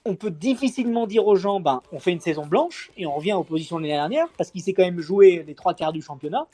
[0.03, 3.33] on peut difficilement dire aux gens, ben, on fait une saison blanche et on revient
[3.33, 6.01] aux positions de l'année dernière parce qu'il s'est quand même joué les trois quarts du
[6.01, 6.47] championnat.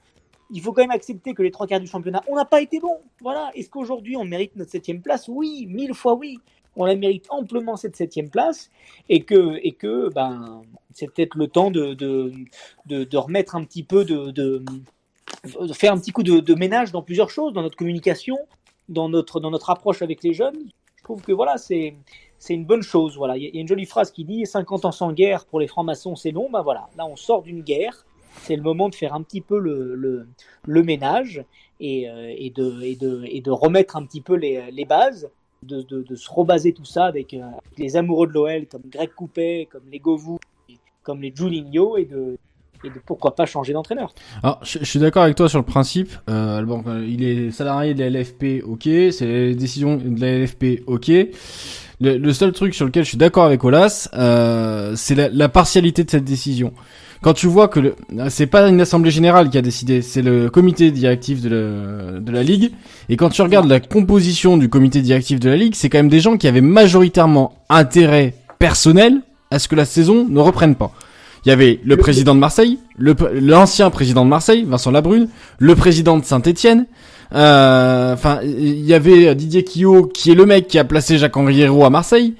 [0.49, 2.81] il faut quand même accepter que les trois quarts du championnat, on n'a pas été
[2.81, 2.99] bon.
[3.21, 3.51] Voilà.
[3.55, 5.29] Est-ce qu'aujourd'hui on mérite notre septième place?
[5.29, 6.39] Oui, mille fois oui.
[6.77, 8.69] On la mérite amplement cette septième place
[9.09, 10.61] et que et que ben
[10.93, 12.31] c'est peut-être le temps de de,
[12.85, 14.63] de, remettre un petit peu de, de,
[15.73, 18.37] faire un petit coup de, de ménage dans plusieurs choses, dans notre communication,
[18.89, 20.57] dans notre dans notre approche avec les jeunes.
[20.95, 21.95] Je trouve que voilà c'est
[22.39, 23.17] c'est une bonne chose.
[23.17, 25.67] Voilà, il y a une jolie phrase qui dit 50 ans sans guerre pour les
[25.67, 26.49] francs-maçons, c'est long.
[26.51, 28.05] Ben voilà, là on sort d'une guerre.
[28.43, 30.27] C'est le moment de faire un petit peu le, le,
[30.67, 31.43] le ménage
[31.79, 35.31] et, euh, et, de, et, de, et de remettre un petit peu les, les bases,
[35.63, 37.41] de, se rebaser tout ça avec, euh,
[37.77, 40.39] les amoureux de l'OL comme Greg Coupet, comme les Govou,
[41.03, 42.37] comme les Julinho et de,
[42.83, 44.13] et de pourquoi pas changer d'entraîneur.
[44.43, 46.11] Alors, je, suis d'accord avec toi sur le principe.
[46.29, 48.83] Euh, il est salarié de la LFP, ok.
[48.83, 51.11] C'est les décisions de la LFP, ok.
[51.99, 56.03] Le, seul truc sur lequel je suis d'accord avec Olas, euh, c'est la, la, partialité
[56.03, 56.73] de cette décision.
[57.21, 57.95] Quand tu vois que
[58.29, 62.31] c'est pas une assemblée générale qui a décidé, c'est le comité directif de, le, de
[62.31, 62.71] la ligue.
[63.09, 66.09] Et quand tu regardes la composition du comité directif de la ligue, c'est quand même
[66.09, 70.91] des gens qui avaient majoritairement intérêt personnel à ce que la saison ne reprenne pas.
[71.45, 76.17] Il y avait le président de Marseille, l'ancien président de Marseille, Vincent Labrune, le président
[76.17, 76.85] de Saint-Etienne,
[77.31, 81.85] enfin, il y avait Didier Quillot, qui est le mec qui a placé Jacques-Henri Hérault
[81.85, 82.33] à Marseille.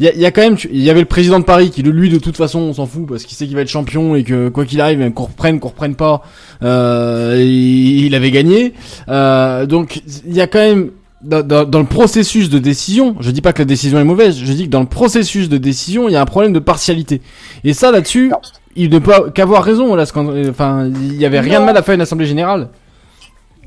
[0.00, 1.82] Il y a, y a, quand même, il y avait le président de Paris qui,
[1.82, 4.22] lui, de toute façon, on s'en fout parce qu'il sait qu'il va être champion et
[4.22, 6.22] que quoi qu'il arrive, qu'on reprenne, qu'on reprenne pas,
[6.62, 8.74] euh, il avait gagné.
[9.08, 10.90] Euh, donc, il y a quand même
[11.20, 14.38] dans, dans, dans, le processus de décision, je dis pas que la décision est mauvaise,
[14.38, 17.20] je dis que dans le processus de décision, il y a un problème de partialité.
[17.64, 18.32] Et ça, là-dessus,
[18.76, 19.96] il ne peut qu'avoir raison.
[19.96, 20.04] Là,
[20.48, 22.68] enfin, il y avait rien de mal à faire une assemblée générale.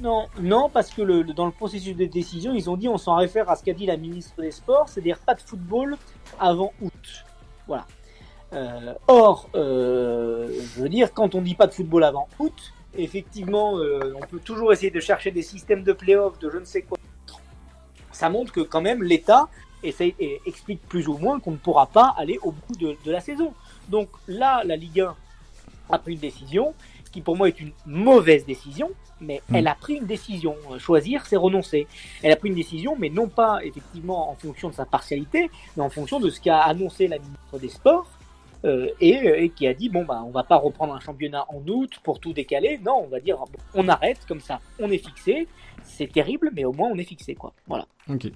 [0.02, 3.18] Non, non, parce que le, dans le processus de décision, ils ont dit, on s'en
[3.18, 5.96] réfère à ce qu'a dit la ministre des Sports, c'est-à-dire pas de football
[6.42, 7.26] avant août.
[7.68, 7.86] Voilà.
[8.54, 13.78] Euh, or, euh, je veux dire, quand on dit pas de football avant août, effectivement,
[13.78, 16.82] euh, on peut toujours essayer de chercher des systèmes de play-off, de je ne sais
[16.82, 16.98] quoi.
[18.12, 19.48] Ça montre que quand même l'État
[19.84, 23.52] explique plus ou moins qu'on ne pourra pas aller au bout de, de, la saison.
[23.90, 25.16] Donc là, la Ligue 1
[25.90, 26.76] a pris une décision,
[27.12, 30.56] qui pour moi est une mauvaise décision, mais elle a pris une décision.
[30.78, 31.88] Choisir, c'est renoncer.
[32.24, 35.84] Elle a pris une décision, mais non pas effectivement en fonction de sa partialité, mais
[35.84, 38.08] en fonction de ce qu'a annoncé la ministre des Sports.
[38.64, 41.68] Euh, et, et, qui a dit bon bah on va pas reprendre un championnat en
[41.68, 43.44] août pour tout décaler non on va dire
[43.74, 45.48] on arrête comme ça on est fixé
[45.82, 48.28] c'est terrible mais au moins on est fixé quoi voilà ok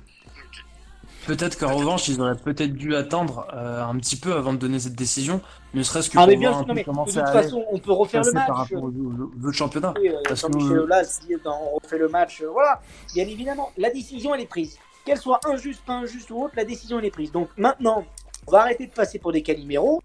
[1.26, 4.80] Peut-être qu'en revanche, ils auraient peut-être dû attendre euh, un petit peu avant de donner
[4.80, 5.41] cette décision,
[5.73, 7.91] ne serait-ce que ah, pour bien, voir un peu comment de toute façon, on peut
[7.91, 8.47] refaire le match.
[8.47, 9.93] par rapport au, au- au championnat.
[9.99, 12.80] Oui, euh, Parce que- Aulas dit dans on refait le match, euh, voilà,
[13.13, 14.78] bien évidemment, la décision elle est prise.
[15.03, 17.32] Qu'elle soit injuste, pas injuste ou autre, la décision elle est prise.
[17.32, 18.05] Donc maintenant,
[18.47, 20.01] on va arrêter de passer pour des caliméros,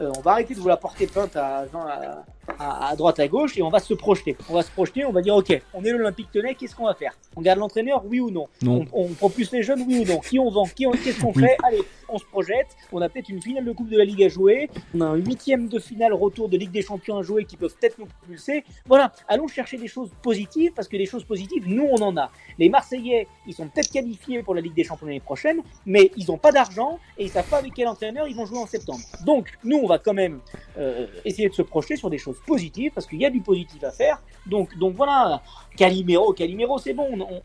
[0.00, 2.24] euh, on va arrêter de vouloir porter plainte à, à,
[2.58, 4.36] à, à droite à gauche et on va se projeter.
[4.48, 6.94] On va se projeter, on va dire ok, on est l'Olympique Tenay, qu'est-ce qu'on va
[6.94, 7.12] faire?
[7.36, 8.84] On garde l'entraîneur, oui ou non, Non.
[8.92, 10.18] On, on propulse les jeunes, oui ou non?
[10.20, 10.64] Qui on vend?
[10.66, 11.42] Qui on- Qu'est-ce qu'on Oui.
[11.44, 11.56] fait?
[11.64, 12.66] Allez, on se projette.
[12.92, 14.70] On a peut-être une finale de Coupe de la Ligue à jouer.
[14.94, 17.74] On a un huitième de finale retour de Ligue des Champions à jouer qui peuvent
[17.80, 18.64] peut-être nous propulser.
[18.86, 22.30] Voilà, allons chercher des choses positives parce que des choses positives, nous on en a.
[22.58, 26.26] Les Marseillais, ils sont peut-être qualifiés pour la Ligue des Champions l'année prochaine, mais ils
[26.28, 29.00] n'ont pas d'argent et ils savent pas avec quel entraîneur ils vont jouer en septembre.
[29.24, 30.40] Donc, nous, on va quand même
[30.78, 33.82] euh, essayer de se projeter sur des choses positives parce qu'il y a du positif
[33.84, 34.20] à faire.
[34.46, 35.42] Donc, donc voilà,
[35.76, 37.08] Calimero, Calimero, c'est bon.
[37.12, 37.42] on- on-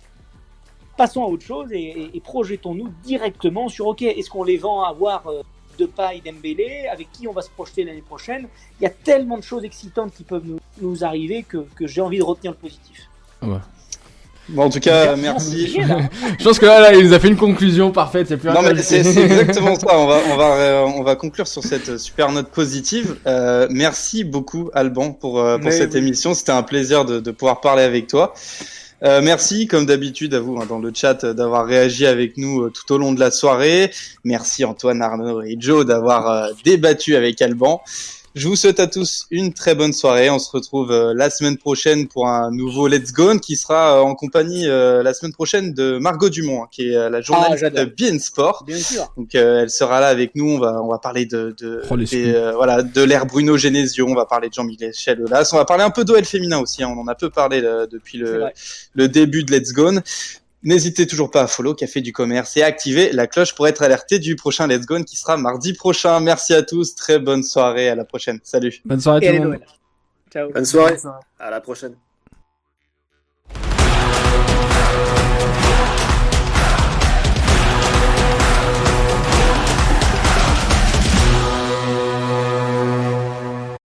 [0.96, 4.84] Passons à autre chose et, et- et projetons-nous directement sur OK, est-ce qu'on les vend
[4.84, 5.42] à voir euh,
[5.80, 8.48] de paille Dembélé, avec qui on va se projeter l'année prochaine?
[8.80, 12.00] Il y a tellement de choses excitantes qui peuvent nous, nous arriver que, que j'ai
[12.02, 13.10] envie de retenir le positif.
[14.50, 15.68] Bon, en tout cas, merci.
[16.40, 18.28] Je pense que là, là, il nous a fait une conclusion parfaite.
[18.28, 19.98] C'est plus Non mais c'est exactement ça.
[19.98, 23.16] On va on va euh, on va conclure sur cette super note positive.
[23.26, 26.00] Euh, merci beaucoup Alban pour euh, pour Mais cette oui.
[26.00, 26.34] émission.
[26.34, 28.34] C'était un plaisir de, de pouvoir parler avec toi.
[29.04, 32.62] Euh, merci comme d'habitude à vous hein, dans le chat euh, d'avoir réagi avec nous
[32.64, 33.92] euh, tout au long de la soirée.
[34.24, 37.82] Merci Antoine Arnaud et Joe d'avoir euh, débattu avec Alban.
[38.36, 40.32] Je vous souhaite à tous une très bonne soirée.
[40.32, 44.02] On se retrouve euh, la semaine prochaine pour un nouveau Let's Go qui sera euh,
[44.02, 47.60] en compagnie euh, la semaine prochaine de Margot Dumont, hein, qui est euh, la journaliste
[47.60, 47.86] j'adore.
[47.86, 48.64] de Bien Sport.
[48.66, 49.14] Bien sûr.
[49.18, 50.50] Donc euh, elle sera là avec nous.
[50.50, 54.08] On va on va parler de de Oh, des, euh, voilà de l'ère Bruno Genesio.
[54.10, 55.52] On va parler de Jean-Michel Aulas.
[55.54, 56.82] On va parler un peu d'OL féminin aussi.
[56.84, 56.92] hein.
[56.98, 58.46] On en a peu parlé là, depuis le
[58.96, 59.92] le début de Let's Go.
[60.64, 63.82] N'hésitez toujours pas à follow Café du Commerce et à activer la cloche pour être
[63.82, 66.22] alerté du prochain Let's Go qui sera mardi prochain.
[66.22, 66.96] Merci à tous.
[66.96, 67.90] Très bonne soirée.
[67.90, 68.40] À la prochaine.
[68.44, 68.82] Salut.
[68.86, 69.60] Bonne soirée tout le monde.
[70.32, 70.52] Ciao.
[70.52, 70.96] Bonne soirée.
[71.38, 71.96] À la prochaine.